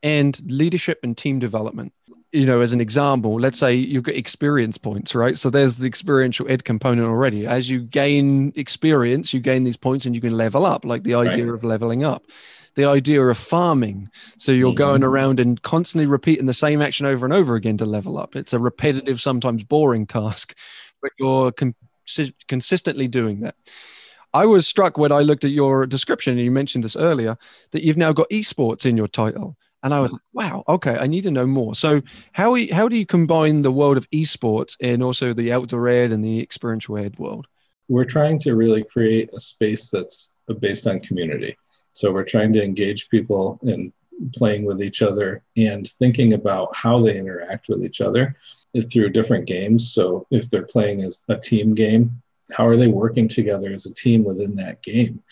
and 0.04 0.40
leadership 0.46 1.00
and 1.04 1.18
team 1.18 1.40
development 1.40 1.92
you 2.32 2.46
know, 2.46 2.62
as 2.62 2.74
an 2.74 2.82
example, 2.82 3.40
let's 3.40 3.58
say 3.58 3.74
you've 3.74 4.04
got 4.04 4.16
experience 4.16 4.78
points, 4.78 5.16
right? 5.16 5.38
So 5.38 5.50
there's 5.50 5.78
the 5.78 5.88
experiential 5.88 6.50
ed 6.50 6.66
component 6.66 7.08
already. 7.08 7.48
As 7.48 7.70
you 7.70 7.80
gain 7.80 8.52
experience, 8.56 9.34
you 9.34 9.40
gain 9.40 9.64
these 9.64 9.78
points 9.78 10.06
and 10.06 10.14
you 10.14 10.22
can 10.22 10.36
level 10.36 10.66
up, 10.66 10.84
like 10.84 11.04
the 11.04 11.16
idea 11.16 11.46
right. 11.46 11.54
of 11.54 11.64
leveling 11.64 12.04
up. 12.04 12.24
The 12.76 12.86
idea 12.86 13.24
of 13.24 13.38
farming. 13.38 14.10
So 14.38 14.52
you're 14.52 14.70
mm-hmm. 14.70 14.78
going 14.78 15.04
around 15.04 15.40
and 15.40 15.60
constantly 15.62 16.06
repeating 16.06 16.46
the 16.46 16.54
same 16.54 16.82
action 16.82 17.06
over 17.06 17.26
and 17.26 17.34
over 17.34 17.56
again 17.56 17.78
to 17.78 17.86
level 17.86 18.20
up. 18.20 18.36
It's 18.36 18.54
a 18.54 18.60
repetitive, 18.60 19.20
sometimes 19.20 19.64
boring 19.64 20.06
task, 20.06 20.56
but 21.02 21.12
you're 21.18 21.52
con- 21.52 21.76
consistently 22.48 23.08
doing 23.08 23.40
that. 23.40 23.56
I 24.34 24.46
was 24.46 24.68
struck 24.68 24.98
when 24.98 25.12
I 25.12 25.22
looked 25.22 25.46
at 25.46 25.52
your 25.52 25.88
description, 25.88 26.34
and 26.34 26.42
you 26.42 26.52
mentioned 26.52 26.84
this 26.84 26.96
earlier, 26.96 27.38
that 27.72 27.84
you've 27.84 27.98
now 27.98 28.12
got 28.14 28.30
esports 28.30 28.86
in 28.86 28.98
your 28.98 29.08
title. 29.08 29.58
And 29.88 29.94
I 29.94 30.02
was 30.02 30.12
like, 30.12 30.22
wow, 30.34 30.66
okay, 30.68 30.98
I 31.00 31.08
need 31.08 31.24
to 31.24 31.32
know 31.32 31.48
more. 31.48 31.74
So 31.74 32.02
how 32.34 32.58
how 32.74 32.90
do 32.90 32.98
you 32.98 33.06
combine 33.06 33.62
the 33.62 33.72
world 33.72 33.96
of 33.96 34.10
esports 34.10 34.76
and 34.82 35.02
also 35.02 35.32
the 35.32 35.54
outdoor 35.54 35.88
ed 35.88 36.12
and 36.12 36.22
the 36.22 36.42
experiential 36.42 36.98
ed 36.98 37.18
world? 37.18 37.48
We're 37.88 38.04
trying 38.04 38.38
to 38.40 38.56
really 38.58 38.84
create 38.84 39.30
a 39.34 39.40
space 39.40 39.90
that's 39.90 40.36
uh, 40.50 40.56
based 40.56 40.88
on 40.88 41.00
community. 41.00 41.56
So 41.94 42.12
we're 42.12 42.26
trying 42.26 42.52
to 42.52 42.62
engage 42.62 43.08
people 43.08 43.62
in 43.64 43.94
playing 44.36 44.66
with 44.66 44.82
each 44.82 45.02
other 45.02 45.42
and 45.56 45.88
thinking 45.88 46.34
about 46.34 46.76
how 46.76 47.00
they 47.00 47.18
interact 47.18 47.70
with 47.70 47.82
each 47.82 48.02
other 48.02 48.36
through 48.92 49.12
different 49.12 49.46
games. 49.46 49.94
So 49.94 50.28
if 50.32 50.50
they're 50.50 50.64
playing 50.64 51.02
as 51.02 51.24
a 51.30 51.38
team 51.38 51.74
game, 51.76 52.22
how 52.52 52.68
are 52.68 52.76
they 52.76 52.88
working 52.88 53.30
together 53.30 53.72
as 53.72 53.86
a 53.86 53.94
team 53.94 54.26
within 54.26 54.54
that 54.56 54.84
game? 54.84 55.24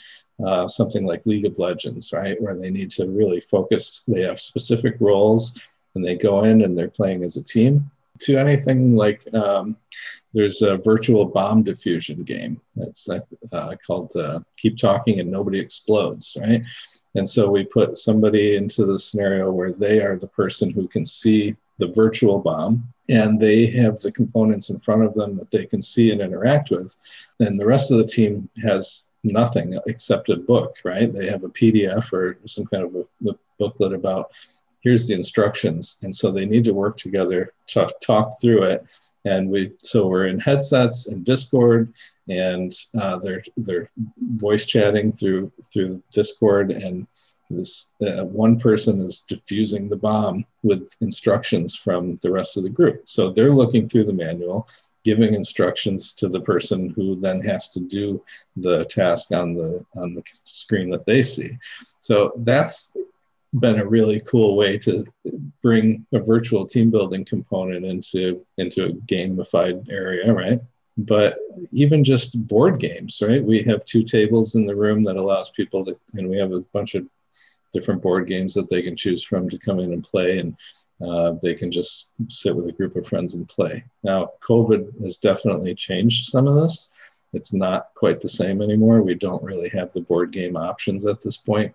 Uh, 0.43 0.67
something 0.67 1.05
like 1.05 1.25
League 1.25 1.45
of 1.45 1.59
Legends, 1.59 2.11
right, 2.11 2.41
where 2.41 2.55
they 2.55 2.69
need 2.69 2.91
to 2.91 3.09
really 3.09 3.41
focus. 3.41 4.03
They 4.07 4.21
have 4.23 4.39
specific 4.39 4.95
roles, 4.99 5.59
and 5.95 6.05
they 6.05 6.15
go 6.15 6.43
in 6.43 6.63
and 6.63 6.77
they're 6.77 6.89
playing 6.89 7.23
as 7.23 7.37
a 7.37 7.43
team. 7.43 7.89
To 8.19 8.37
anything 8.37 8.95
like 8.95 9.21
um, 9.33 9.75
there's 10.33 10.61
a 10.61 10.77
virtual 10.77 11.25
bomb 11.25 11.63
diffusion 11.63 12.23
game 12.23 12.59
that's 12.75 13.09
uh, 13.09 13.75
called 13.85 14.15
uh, 14.15 14.39
Keep 14.57 14.77
Talking 14.77 15.19
and 15.19 15.31
Nobody 15.31 15.59
Explodes, 15.59 16.37
right? 16.39 16.61
And 17.15 17.27
so 17.27 17.49
we 17.49 17.63
put 17.63 17.97
somebody 17.97 18.55
into 18.55 18.85
the 18.85 18.99
scenario 18.99 19.51
where 19.51 19.71
they 19.71 20.01
are 20.01 20.17
the 20.17 20.27
person 20.27 20.69
who 20.69 20.87
can 20.87 21.05
see 21.05 21.55
the 21.77 21.87
virtual 21.87 22.39
bomb 22.39 22.87
and 23.09 23.39
they 23.39 23.65
have 23.67 23.99
the 23.99 24.11
components 24.11 24.69
in 24.69 24.79
front 24.79 25.03
of 25.03 25.13
them 25.13 25.37
that 25.37 25.51
they 25.51 25.65
can 25.65 25.81
see 25.81 26.11
and 26.11 26.21
interact 26.21 26.71
with. 26.71 26.95
And 27.39 27.59
the 27.59 27.65
rest 27.65 27.91
of 27.91 27.97
the 27.97 28.07
team 28.07 28.49
has 28.63 29.09
nothing 29.25 29.77
except 29.87 30.29
a 30.29 30.35
book, 30.35 30.77
right? 30.83 31.11
They 31.11 31.27
have 31.27 31.43
a 31.43 31.49
PDF 31.49 32.11
or 32.13 32.37
some 32.45 32.65
kind 32.65 32.83
of 32.83 32.95
a, 32.95 33.29
a 33.29 33.35
booklet 33.59 33.93
about 33.93 34.31
here's 34.81 35.07
the 35.07 35.15
instructions. 35.15 35.99
And 36.03 36.13
so 36.13 36.31
they 36.31 36.45
need 36.45 36.63
to 36.65 36.73
work 36.73 36.97
together 36.97 37.51
to 37.67 37.91
talk 38.01 38.39
through 38.39 38.63
it. 38.63 38.85
And 39.25 39.49
we 39.49 39.73
so 39.81 40.07
we're 40.07 40.27
in 40.27 40.39
headsets 40.39 41.07
and 41.07 41.25
Discord, 41.25 41.91
and 42.29 42.71
uh, 42.99 43.17
they're 43.17 43.41
they're 43.57 43.89
voice 44.19 44.65
chatting 44.65 45.11
through 45.11 45.51
through 45.73 46.03
Discord, 46.11 46.71
and 46.71 47.07
this 47.49 47.93
uh, 48.01 48.23
one 48.25 48.59
person 48.59 49.01
is 49.01 49.21
diffusing 49.21 49.89
the 49.89 49.97
bomb 49.97 50.45
with 50.61 50.95
instructions 51.01 51.75
from 51.75 52.17
the 52.17 52.31
rest 52.31 52.55
of 52.55 52.63
the 52.63 52.69
group. 52.69 53.09
So 53.09 53.31
they're 53.31 53.51
looking 53.51 53.89
through 53.89 54.05
the 54.05 54.13
manual 54.13 54.67
giving 55.05 55.35
instructions 55.35 56.13
to 56.15 56.27
the 56.27 56.41
person 56.41 56.89
who 56.89 57.15
then 57.15 57.39
has 57.41 57.69
to 57.69 57.79
do 57.79 58.21
the 58.57 58.83
task 58.85 59.31
on 59.31 59.53
the 59.53 59.85
on 59.95 60.15
the 60.15 60.23
screen 60.31 60.89
that 60.89 61.05
they 61.05 61.21
see. 61.21 61.57
So 62.01 62.33
that's 62.37 62.97
been 63.59 63.79
a 63.79 63.85
really 63.85 64.19
cool 64.21 64.57
way 64.57 64.77
to 64.79 65.05
bring 65.61 66.05
a 66.11 66.19
virtual 66.19 66.65
team 66.65 66.89
building 66.89 67.23
component 67.23 67.85
into 67.85 68.43
into 68.57 68.85
a 68.85 68.93
gamified 69.13 69.89
area, 69.89 70.33
right? 70.33 70.59
But 70.97 71.37
even 71.71 72.03
just 72.03 72.47
board 72.47 72.79
games, 72.79 73.21
right? 73.21 73.43
We 73.43 73.61
have 73.63 73.85
two 73.85 74.03
tables 74.03 74.55
in 74.55 74.65
the 74.65 74.75
room 74.75 75.03
that 75.03 75.17
allows 75.17 75.49
people 75.51 75.85
to, 75.85 75.97
and 76.13 76.27
we 76.29 76.37
have 76.37 76.51
a 76.51 76.61
bunch 76.73 76.95
of 76.95 77.05
different 77.73 78.01
board 78.01 78.27
games 78.27 78.53
that 78.55 78.69
they 78.69 78.81
can 78.81 78.95
choose 78.95 79.21
from 79.21 79.49
to 79.49 79.59
come 79.59 79.79
in 79.79 79.93
and 79.93 80.03
play. 80.03 80.39
And 80.39 80.55
Uh, 81.01 81.33
they 81.41 81.53
can 81.53 81.71
just 81.71 82.13
sit 82.29 82.55
with 82.55 82.67
a 82.67 82.71
group 82.71 82.95
of 82.95 83.07
friends 83.07 83.33
and 83.33 83.47
play. 83.49 83.83
Now, 84.03 84.31
COVID 84.41 85.01
has 85.03 85.17
definitely 85.17 85.75
changed 85.75 86.29
some 86.29 86.47
of 86.47 86.55
this. 86.55 86.93
It's 87.33 87.51
not 87.51 87.89
quite 87.95 88.21
the 88.21 88.29
same 88.29 88.61
anymore. 88.61 89.01
We 89.01 89.15
don't 89.15 89.43
really 89.43 89.69
have 89.69 89.91
the 89.91 90.01
board 90.01 90.31
game 90.31 90.55
options 90.55 91.05
at 91.05 91.21
this 91.21 91.35
point. 91.35 91.73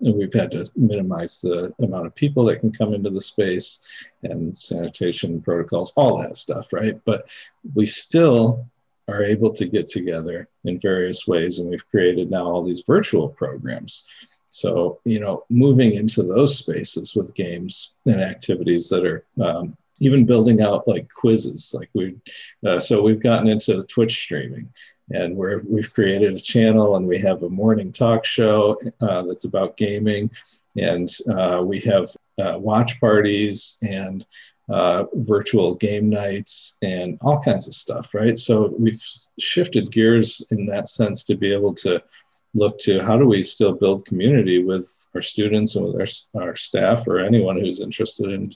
And 0.00 0.14
we've 0.14 0.32
had 0.32 0.50
to 0.52 0.70
minimize 0.74 1.42
the 1.42 1.72
amount 1.80 2.06
of 2.06 2.14
people 2.14 2.44
that 2.46 2.60
can 2.60 2.72
come 2.72 2.94
into 2.94 3.10
the 3.10 3.20
space 3.20 3.80
and 4.22 4.56
sanitation 4.56 5.42
protocols, 5.42 5.92
all 5.96 6.18
that 6.18 6.38
stuff, 6.38 6.72
right? 6.72 6.98
But 7.04 7.28
we 7.74 7.84
still 7.84 8.66
are 9.08 9.22
able 9.22 9.52
to 9.52 9.66
get 9.68 9.88
together 9.88 10.48
in 10.64 10.80
various 10.80 11.26
ways. 11.26 11.58
And 11.58 11.68
we've 11.68 11.90
created 11.90 12.30
now 12.30 12.44
all 12.44 12.62
these 12.62 12.82
virtual 12.86 13.28
programs. 13.28 14.04
So, 14.50 15.00
you 15.04 15.20
know, 15.20 15.44
moving 15.48 15.94
into 15.94 16.22
those 16.22 16.58
spaces 16.58 17.14
with 17.14 17.34
games 17.34 17.94
and 18.04 18.20
activities 18.20 18.88
that 18.88 19.06
are 19.06 19.24
um, 19.42 19.76
even 20.00 20.26
building 20.26 20.60
out 20.60 20.88
like 20.88 21.08
quizzes, 21.08 21.72
like 21.74 21.88
we, 21.94 22.16
uh, 22.66 22.80
so 22.80 23.02
we've 23.02 23.22
gotten 23.22 23.48
into 23.48 23.82
Twitch 23.84 24.18
streaming 24.18 24.68
and 25.10 25.36
we're, 25.36 25.62
we've 25.68 25.92
created 25.92 26.34
a 26.34 26.40
channel 26.40 26.96
and 26.96 27.06
we 27.06 27.18
have 27.18 27.42
a 27.42 27.48
morning 27.48 27.92
talk 27.92 28.24
show 28.24 28.76
uh, 29.00 29.22
that's 29.22 29.44
about 29.44 29.76
gaming. 29.76 30.30
And 30.76 31.08
uh, 31.32 31.62
we 31.64 31.80
have 31.80 32.14
uh, 32.38 32.58
watch 32.58 33.00
parties 33.00 33.78
and 33.82 34.24
uh, 34.70 35.04
virtual 35.14 35.74
game 35.74 36.08
nights 36.08 36.76
and 36.82 37.18
all 37.22 37.40
kinds 37.40 37.66
of 37.66 37.74
stuff, 37.74 38.14
right? 38.14 38.38
So 38.38 38.72
we've 38.78 39.02
shifted 39.38 39.90
gears 39.90 40.44
in 40.50 40.64
that 40.66 40.88
sense 40.88 41.24
to 41.24 41.34
be 41.34 41.52
able 41.52 41.74
to 41.76 42.02
look 42.54 42.78
to 42.80 43.00
how 43.00 43.16
do 43.16 43.26
we 43.26 43.42
still 43.42 43.72
build 43.72 44.06
community 44.06 44.62
with 44.62 45.06
our 45.14 45.22
students 45.22 45.76
and 45.76 45.86
with 45.86 46.24
our, 46.34 46.42
our 46.42 46.56
staff 46.56 47.06
or 47.06 47.20
anyone 47.20 47.58
who's 47.58 47.80
interested 47.80 48.30
in 48.30 48.52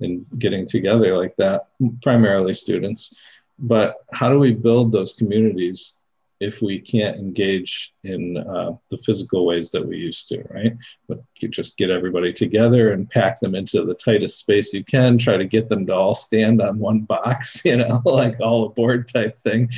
in 0.00 0.26
getting 0.38 0.66
together 0.66 1.16
like 1.16 1.36
that 1.36 1.62
primarily 2.02 2.52
students. 2.52 3.16
But 3.58 3.96
how 4.12 4.28
do 4.28 4.38
we 4.38 4.52
build 4.52 4.90
those 4.90 5.12
communities 5.12 6.00
if 6.44 6.60
we 6.60 6.78
can't 6.78 7.16
engage 7.16 7.94
in 8.04 8.36
uh, 8.36 8.72
the 8.90 8.98
physical 8.98 9.46
ways 9.46 9.70
that 9.70 9.86
we 9.86 9.96
used 9.96 10.28
to, 10.28 10.42
right? 10.50 10.76
But 11.08 11.20
you 11.40 11.48
just 11.48 11.78
get 11.78 11.90
everybody 11.90 12.34
together 12.34 12.92
and 12.92 13.08
pack 13.08 13.40
them 13.40 13.54
into 13.54 13.84
the 13.84 13.94
tightest 13.94 14.38
space 14.38 14.74
you 14.74 14.84
can, 14.84 15.16
try 15.16 15.38
to 15.38 15.46
get 15.46 15.70
them 15.70 15.86
to 15.86 15.94
all 15.94 16.14
stand 16.14 16.60
on 16.60 16.78
one 16.78 17.00
box, 17.00 17.60
you 17.64 17.78
know, 17.78 18.00
like 18.04 18.38
all 18.40 18.66
aboard 18.66 19.08
type 19.08 19.36
thing. 19.36 19.70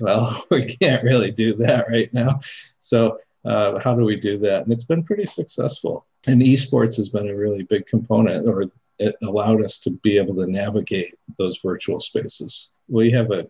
Well, 0.00 0.44
we 0.50 0.76
can't 0.76 1.04
really 1.04 1.30
do 1.30 1.54
that 1.56 1.88
right 1.88 2.12
now. 2.14 2.40
So, 2.78 3.18
uh, 3.44 3.78
how 3.78 3.94
do 3.94 4.04
we 4.04 4.16
do 4.16 4.38
that? 4.38 4.64
And 4.64 4.72
it's 4.72 4.84
been 4.84 5.04
pretty 5.04 5.26
successful. 5.26 6.06
And 6.26 6.40
esports 6.40 6.96
has 6.96 7.10
been 7.10 7.28
a 7.28 7.36
really 7.36 7.64
big 7.64 7.86
component, 7.86 8.48
or 8.48 8.64
it 8.98 9.16
allowed 9.22 9.62
us 9.62 9.78
to 9.80 9.90
be 9.90 10.16
able 10.16 10.34
to 10.36 10.50
navigate 10.50 11.14
those 11.38 11.58
virtual 11.58 12.00
spaces. 12.00 12.70
We 12.88 13.10
have 13.10 13.30
a 13.30 13.46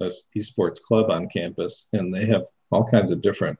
a 0.00 0.10
esports 0.36 0.80
club 0.80 1.10
on 1.10 1.28
campus, 1.28 1.88
and 1.92 2.14
they 2.14 2.26
have 2.26 2.44
all 2.70 2.84
kinds 2.84 3.10
of 3.10 3.20
different 3.20 3.58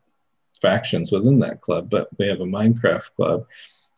factions 0.60 1.12
within 1.12 1.38
that 1.40 1.60
club. 1.60 1.90
But 1.90 2.08
we 2.18 2.26
have 2.28 2.40
a 2.40 2.44
Minecraft 2.44 3.14
club, 3.16 3.46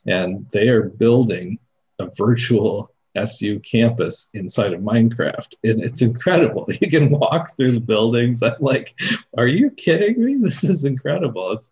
and 0.07 0.47
they 0.51 0.69
are 0.69 0.85
building 0.85 1.59
a 1.99 2.11
virtual 2.17 2.93
SU 3.17 3.61
campus 3.61 4.31
inside 4.35 4.73
of 4.73 4.81
Minecraft, 4.81 5.55
and 5.65 5.83
it's 5.83 6.03
incredible. 6.03 6.69
You 6.81 6.91
can 6.91 7.11
walk 7.11 7.57
through 7.57 7.73
the 7.73 7.81
buildings. 7.81 8.43
I'm 8.43 8.55
like, 8.61 8.99
are 9.37 9.49
you 9.49 9.71
kidding 9.71 10.25
me? 10.25 10.37
This 10.41 10.65
is 10.65 10.85
incredible. 10.85 11.53
It's 11.53 11.71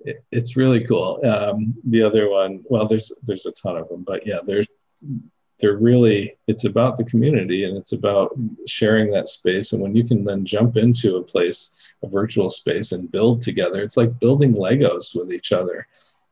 it, 0.00 0.24
it's 0.30 0.56
really 0.56 0.84
cool. 0.84 1.20
Um, 1.24 1.74
the 1.84 2.02
other 2.02 2.28
one, 2.28 2.62
well, 2.64 2.86
there's 2.86 3.10
there's 3.22 3.46
a 3.46 3.52
ton 3.52 3.76
of 3.76 3.88
them, 3.88 4.04
but 4.06 4.26
yeah, 4.26 4.40
there's 4.44 4.66
they're 5.58 5.76
really 5.76 6.34
it's 6.46 6.64
about 6.64 6.96
the 6.96 7.04
community 7.04 7.64
and 7.64 7.76
it's 7.76 7.92
about 7.92 8.36
sharing 8.66 9.10
that 9.10 9.28
space. 9.28 9.72
And 9.72 9.82
when 9.82 9.96
you 9.96 10.04
can 10.04 10.24
then 10.24 10.44
jump 10.44 10.76
into 10.76 11.16
a 11.16 11.22
place 11.22 11.80
a 12.02 12.08
virtual 12.08 12.50
space 12.50 12.92
and 12.92 13.10
build 13.10 13.40
together 13.40 13.82
it's 13.82 13.96
like 13.96 14.20
building 14.20 14.52
legos 14.54 15.16
with 15.16 15.32
each 15.32 15.50
other 15.50 15.86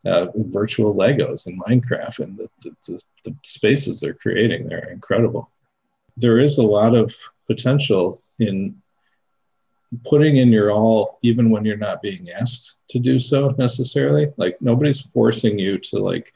uh, 0.04 0.26
virtual 0.34 0.94
legos 0.94 1.46
in 1.46 1.58
minecraft 1.60 2.18
and 2.18 2.36
the, 2.36 2.48
the, 2.62 2.76
the, 2.86 3.02
the 3.24 3.36
spaces 3.42 4.00
they're 4.00 4.12
creating 4.12 4.68
they're 4.68 4.90
incredible. 4.90 5.50
There 6.16 6.38
is 6.38 6.58
a 6.58 6.62
lot 6.62 6.94
of 6.94 7.14
potential 7.46 8.22
in 8.38 8.80
putting 10.04 10.36
in 10.36 10.52
your 10.52 10.70
all 10.72 11.18
even 11.22 11.50
when 11.50 11.64
you're 11.64 11.76
not 11.76 12.02
being 12.02 12.30
asked 12.30 12.76
to 12.90 12.98
do 12.98 13.18
so 13.18 13.54
necessarily. 13.58 14.28
Like 14.36 14.60
nobody's 14.60 15.00
forcing 15.00 15.58
you 15.58 15.78
to 15.78 15.98
like 15.98 16.33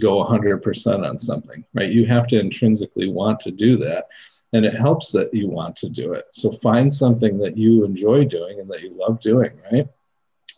go 0.00 0.24
100% 0.24 1.08
on 1.08 1.18
something, 1.18 1.64
right? 1.74 1.90
You 1.90 2.06
have 2.06 2.26
to 2.28 2.40
intrinsically 2.40 3.08
want 3.08 3.40
to 3.40 3.50
do 3.50 3.76
that. 3.78 4.06
And 4.52 4.64
it 4.64 4.74
helps 4.74 5.12
that 5.12 5.34
you 5.34 5.48
want 5.48 5.76
to 5.76 5.90
do 5.90 6.14
it. 6.14 6.26
So 6.32 6.50
find 6.50 6.92
something 6.92 7.38
that 7.38 7.56
you 7.56 7.84
enjoy 7.84 8.24
doing 8.24 8.60
and 8.60 8.70
that 8.70 8.82
you 8.82 8.96
love 8.96 9.20
doing, 9.20 9.52
right? 9.70 9.86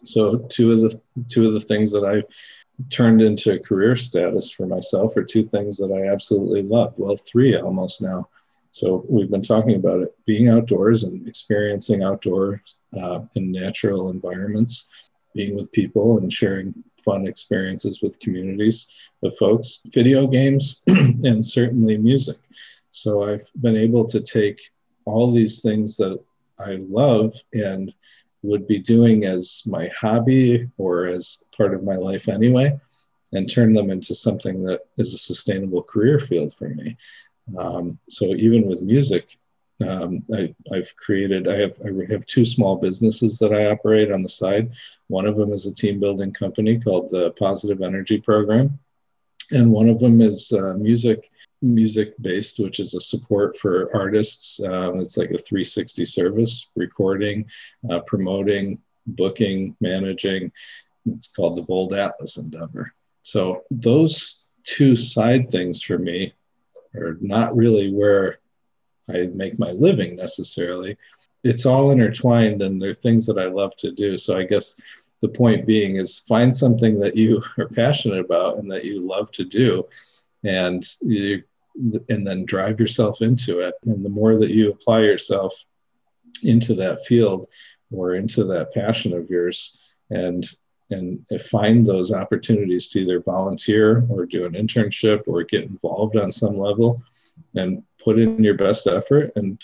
So 0.05 0.39
two 0.39 0.71
of 0.71 0.81
the 0.81 1.01
two 1.29 1.47
of 1.47 1.55
the 1.55 1.61
things 1.61 1.91
that 1.93 2.05
I 2.05 2.23
turned 2.89 3.21
into 3.21 3.59
career 3.59 3.97
status 3.97 4.51
for 4.51 4.67
myself 4.67 5.17
are 5.17 5.25
two 5.25 5.43
things 5.43 5.77
that 5.79 5.93
I 5.93 6.13
absolutely 6.13 6.63
love. 6.63 6.95
Well, 6.97 7.17
three 7.17 7.57
almost 7.57 8.01
now. 8.01 8.29
So 8.73 9.05
we've 9.09 9.31
been 9.31 9.43
talking 9.43 9.77
about 9.77 10.01
it 10.01 10.17
being 10.27 10.49
outdoors 10.49 11.03
and 11.03 11.27
experiencing 11.27 12.03
outdoors 12.03 12.79
uh, 12.99 13.21
in 13.35 13.51
natural 13.51 14.11
environments, 14.11 14.91
being 15.35 15.57
with 15.57 15.73
people 15.73 16.19
and 16.19 16.33
sharing 16.33 16.73
fun 17.01 17.27
experiences 17.27 18.03
with 18.03 18.21
communities 18.21 18.89
of 19.23 19.37
folks, 19.37 19.81
video 19.87 20.27
games, 20.27 20.83
and 20.87 21.45
certainly 21.45 21.99
music. 21.99 22.39
So 22.91 23.25
I've 23.25 23.45
been 23.61 23.77
able 23.77 24.05
to 24.07 24.21
take 24.21 24.61
all 25.05 25.31
these 25.31 25.63
things 25.63 25.97
that 25.97 26.19
I 26.59 26.79
love 26.89 27.35
and 27.53 27.93
would 28.43 28.67
be 28.67 28.79
doing 28.79 29.25
as 29.25 29.63
my 29.67 29.89
hobby 29.99 30.69
or 30.79 31.07
as 31.07 31.45
part 31.57 31.75
of 31.75 31.85
my 31.85 31.97
life 31.97 32.29
anyway, 32.29 32.79
and 33.33 33.51
turn 33.51 33.73
them 33.73 33.91
into 33.91 34.15
something 34.15 34.63
that 34.65 34.83
is 34.97 35.15
a 35.15 35.19
sustainable 35.19 35.83
career 35.83 36.19
field 36.19 36.55
for 36.55 36.69
me. 36.69 36.97
Um, 37.57 37.99
so 38.09 38.27
even 38.27 38.67
with 38.67 38.83
music, 38.83 39.39
um, 39.87 40.23
I, 40.35 40.55
have 40.73 40.95
created, 40.97 41.49
I 41.49 41.57
have, 41.59 41.77
I 41.85 42.13
have 42.13 42.27
two 42.27 42.45
small 42.45 42.77
businesses 42.77 43.39
that 43.39 43.53
I 43.53 43.71
operate 43.71 44.13
on 44.13 44.23
the 44.23 44.29
side. 44.29 44.73
One 45.09 45.27
of 45.27 45.37
them 45.37 45.53
is 45.53 45.67
a 45.67 45.75
team 45.75 46.01
building 46.01 46.33
company 46.33 46.79
called 46.79 47.11
the 47.11 47.31
Positive 47.33 47.83
Energy 47.83 48.21
Program. 48.21 48.79
And 49.53 49.71
one 49.71 49.89
of 49.89 49.99
them 49.99 50.21
is 50.21 50.53
uh, 50.53 50.75
music, 50.77 51.31
music 51.63 52.15
based, 52.21 52.61
which 52.61 52.79
is 52.79 52.95
a 52.95 53.01
support 53.01 53.59
for 53.59 53.95
artists. 53.95 54.61
Um, 54.63 55.01
it's 55.01 55.17
like 55.17 55.31
a 55.31 55.39
360 55.39 56.05
service, 56.05 56.71
recording, 56.77 57.47
uh, 57.91 58.01
promoting, 58.01 58.79
booking, 59.07 59.77
managing. 59.81 60.53
It's 61.07 61.29
called 61.29 61.57
the 61.57 61.63
Bold 61.63 61.95
Atlas 61.95 62.37
Endeavor. 62.37 62.93
So 63.23 63.65
those 63.71 64.49
two 64.65 64.95
side 64.95 65.51
things 65.51 65.83
for 65.83 65.99
me 65.99 66.35
are 66.95 67.19
not 67.21 67.57
really 67.57 67.93
where 67.93 68.39
I 69.11 69.29
make 69.35 69.59
my 69.59 69.71
living 69.73 70.17
necessarily. 70.17 70.97
It's 71.43 71.67
all 71.67 71.91
intertwined 71.91 72.63
and 72.63 72.81
they're 72.81 72.95
things 72.95 73.27
that 73.27 73.39
I 73.39 73.47
love 73.47 73.77
to 73.79 73.93
do. 73.93 74.19
So 74.19 74.37
I 74.37 74.45
guess 74.45 74.81
the 75.21 75.29
point 75.29 75.67
being 75.67 75.97
is 75.97 76.21
find 76.21 76.55
something 76.55 76.99
that 77.01 77.17
you 77.17 77.43
are 77.59 77.69
passionate 77.69 78.21
about 78.21 78.59
and 78.59 78.71
that 78.71 78.85
you 78.85 79.07
love 79.07 79.31
to 79.33 79.45
do 79.45 79.87
and 80.45 80.87
you 81.01 81.43
and 82.09 82.27
then 82.27 82.45
drive 82.45 82.81
yourself 82.81 83.23
into 83.23 83.61
it. 83.61 83.75
And 83.85 84.05
the 84.05 84.09
more 84.09 84.37
that 84.39 84.51
you 84.51 84.71
apply 84.71 85.01
yourself 85.01 85.55
into 86.43 86.75
that 86.75 87.07
field 87.07 87.49
or 87.93 88.17
into 88.17 88.45
that 88.45 88.73
passion 88.75 89.13
of 89.15 89.31
yours 89.31 89.81
and 90.11 90.45
and 90.91 91.25
find 91.49 91.87
those 91.87 92.13
opportunities 92.13 92.89
to 92.89 93.01
either 93.03 93.21
volunteer 93.21 94.05
or 94.09 94.27
do 94.27 94.45
an 94.45 94.55
internship 94.55 95.23
or 95.29 95.45
get 95.45 95.63
involved 95.63 96.17
on 96.17 96.33
some 96.33 96.59
level 96.59 96.99
and 97.55 97.83
put 98.03 98.19
in 98.19 98.43
your 98.43 98.55
best 98.55 98.87
effort 98.87 99.33
and 99.37 99.63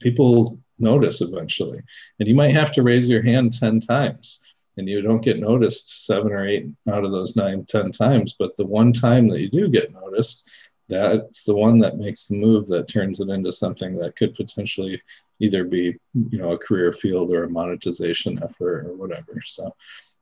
people 0.00 0.58
notice 0.78 1.20
eventually. 1.20 1.80
And 2.18 2.28
you 2.28 2.34
might 2.34 2.54
have 2.54 2.72
to 2.72 2.82
raise 2.82 3.08
your 3.08 3.22
hand 3.22 3.58
10 3.58 3.80
times 3.80 4.40
and 4.76 4.88
you 4.88 5.00
don't 5.00 5.22
get 5.22 5.38
noticed 5.38 6.06
seven 6.06 6.32
or 6.32 6.46
eight 6.46 6.66
out 6.88 7.04
of 7.04 7.10
those 7.10 7.36
nine 7.36 7.64
ten 7.66 7.90
times 7.92 8.34
but 8.38 8.56
the 8.56 8.66
one 8.66 8.92
time 8.92 9.28
that 9.28 9.40
you 9.40 9.48
do 9.48 9.68
get 9.68 9.92
noticed 9.92 10.48
that's 10.88 11.44
the 11.44 11.54
one 11.54 11.78
that 11.78 11.98
makes 11.98 12.26
the 12.26 12.36
move 12.36 12.66
that 12.68 12.88
turns 12.88 13.20
it 13.20 13.28
into 13.28 13.50
something 13.50 13.96
that 13.96 14.16
could 14.16 14.34
potentially 14.34 15.00
either 15.40 15.64
be 15.64 15.96
you 16.14 16.38
know 16.38 16.52
a 16.52 16.58
career 16.58 16.92
field 16.92 17.32
or 17.32 17.44
a 17.44 17.50
monetization 17.50 18.40
effort 18.42 18.86
or 18.86 18.96
whatever. 18.96 19.42
So 19.44 19.74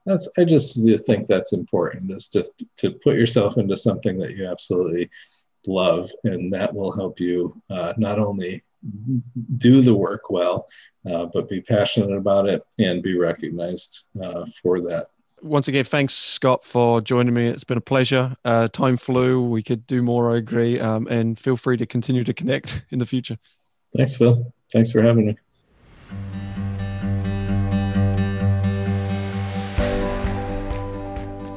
that's 0.07 0.29
i 0.39 0.45
just 0.45 0.79
think 1.07 1.29
that's 1.29 1.53
important 1.53 2.11
is 2.11 2.29
to 2.29 2.49
to 2.77 2.93
put 2.93 3.17
yourself 3.17 3.59
into 3.59 3.77
something 3.77 4.19
that 4.19 4.33
you 4.33 4.47
absolutely 4.47 5.11
love, 5.67 6.11
and 6.25 6.53
that 6.53 6.75
will 6.75 6.93
help 6.93 7.21
you 7.21 7.61
uh, 7.71 7.93
not 7.97 8.19
only 8.19 8.63
do 9.57 9.81
the 9.81 9.95
work 9.95 10.31
well, 10.31 10.69
uh, 11.11 11.27
but 11.33 11.49
be 11.49 11.61
passionate 11.61 12.15
about 12.15 12.49
it 12.49 12.63
and 12.79 13.03
be 13.03 13.17
recognized 13.17 14.05
uh, 14.23 14.45
for 14.63 14.81
that. 14.81 15.07
once 15.43 15.69
again, 15.69 15.85
thanks, 15.85 16.15
Scott, 16.15 16.65
for 16.65 17.01
joining 17.01 17.35
me. 17.35 17.47
It's 17.47 17.65
been 17.65 17.79
a 17.79 17.83
pleasure. 17.83 18.37
Uh, 18.45 18.69
time 18.69 18.97
flew. 18.97 19.43
We 19.43 19.63
could 19.63 19.87
do 19.87 20.03
more, 20.03 20.35
I 20.35 20.39
agree. 20.39 20.81
Um, 20.81 21.07
and 21.09 21.39
feel 21.39 21.57
free 21.57 21.77
to 21.77 21.87
continue 21.87 22.25
to 22.25 22.35
connect 22.35 22.83
in 22.91 22.99
the 22.99 23.07
future. 23.07 23.39
Thanks, 23.97 24.17
Phil. 24.17 24.53
Thanks 24.73 24.91
for 24.91 25.03
having 25.03 25.27
me. 25.27 25.37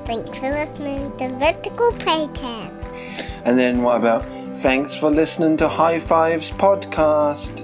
Thanks 0.06 0.38
for 0.38 0.50
listening 0.52 1.12
to 1.18 1.30
Vertical 1.38 1.92
Playcast. 1.94 2.77
And 3.48 3.58
then 3.58 3.82
what 3.82 3.96
about 3.96 4.26
thanks 4.58 4.94
for 4.94 5.10
listening 5.10 5.56
to 5.58 5.70
High 5.70 6.00
Fives 6.00 6.52
podcast? 6.52 7.64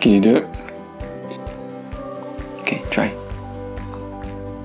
Can 0.00 0.12
you 0.12 0.20
do 0.20 0.36
it? 0.36 0.46
Okay, 2.60 2.80
try. 2.92 3.08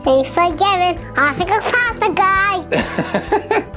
Thanks 0.03 0.29
for 0.29 0.51
giving. 0.51 0.99
I 1.17 1.33
think 1.33 1.49
a 1.49 1.59
pasta 1.61 2.13
guy. 2.13 3.65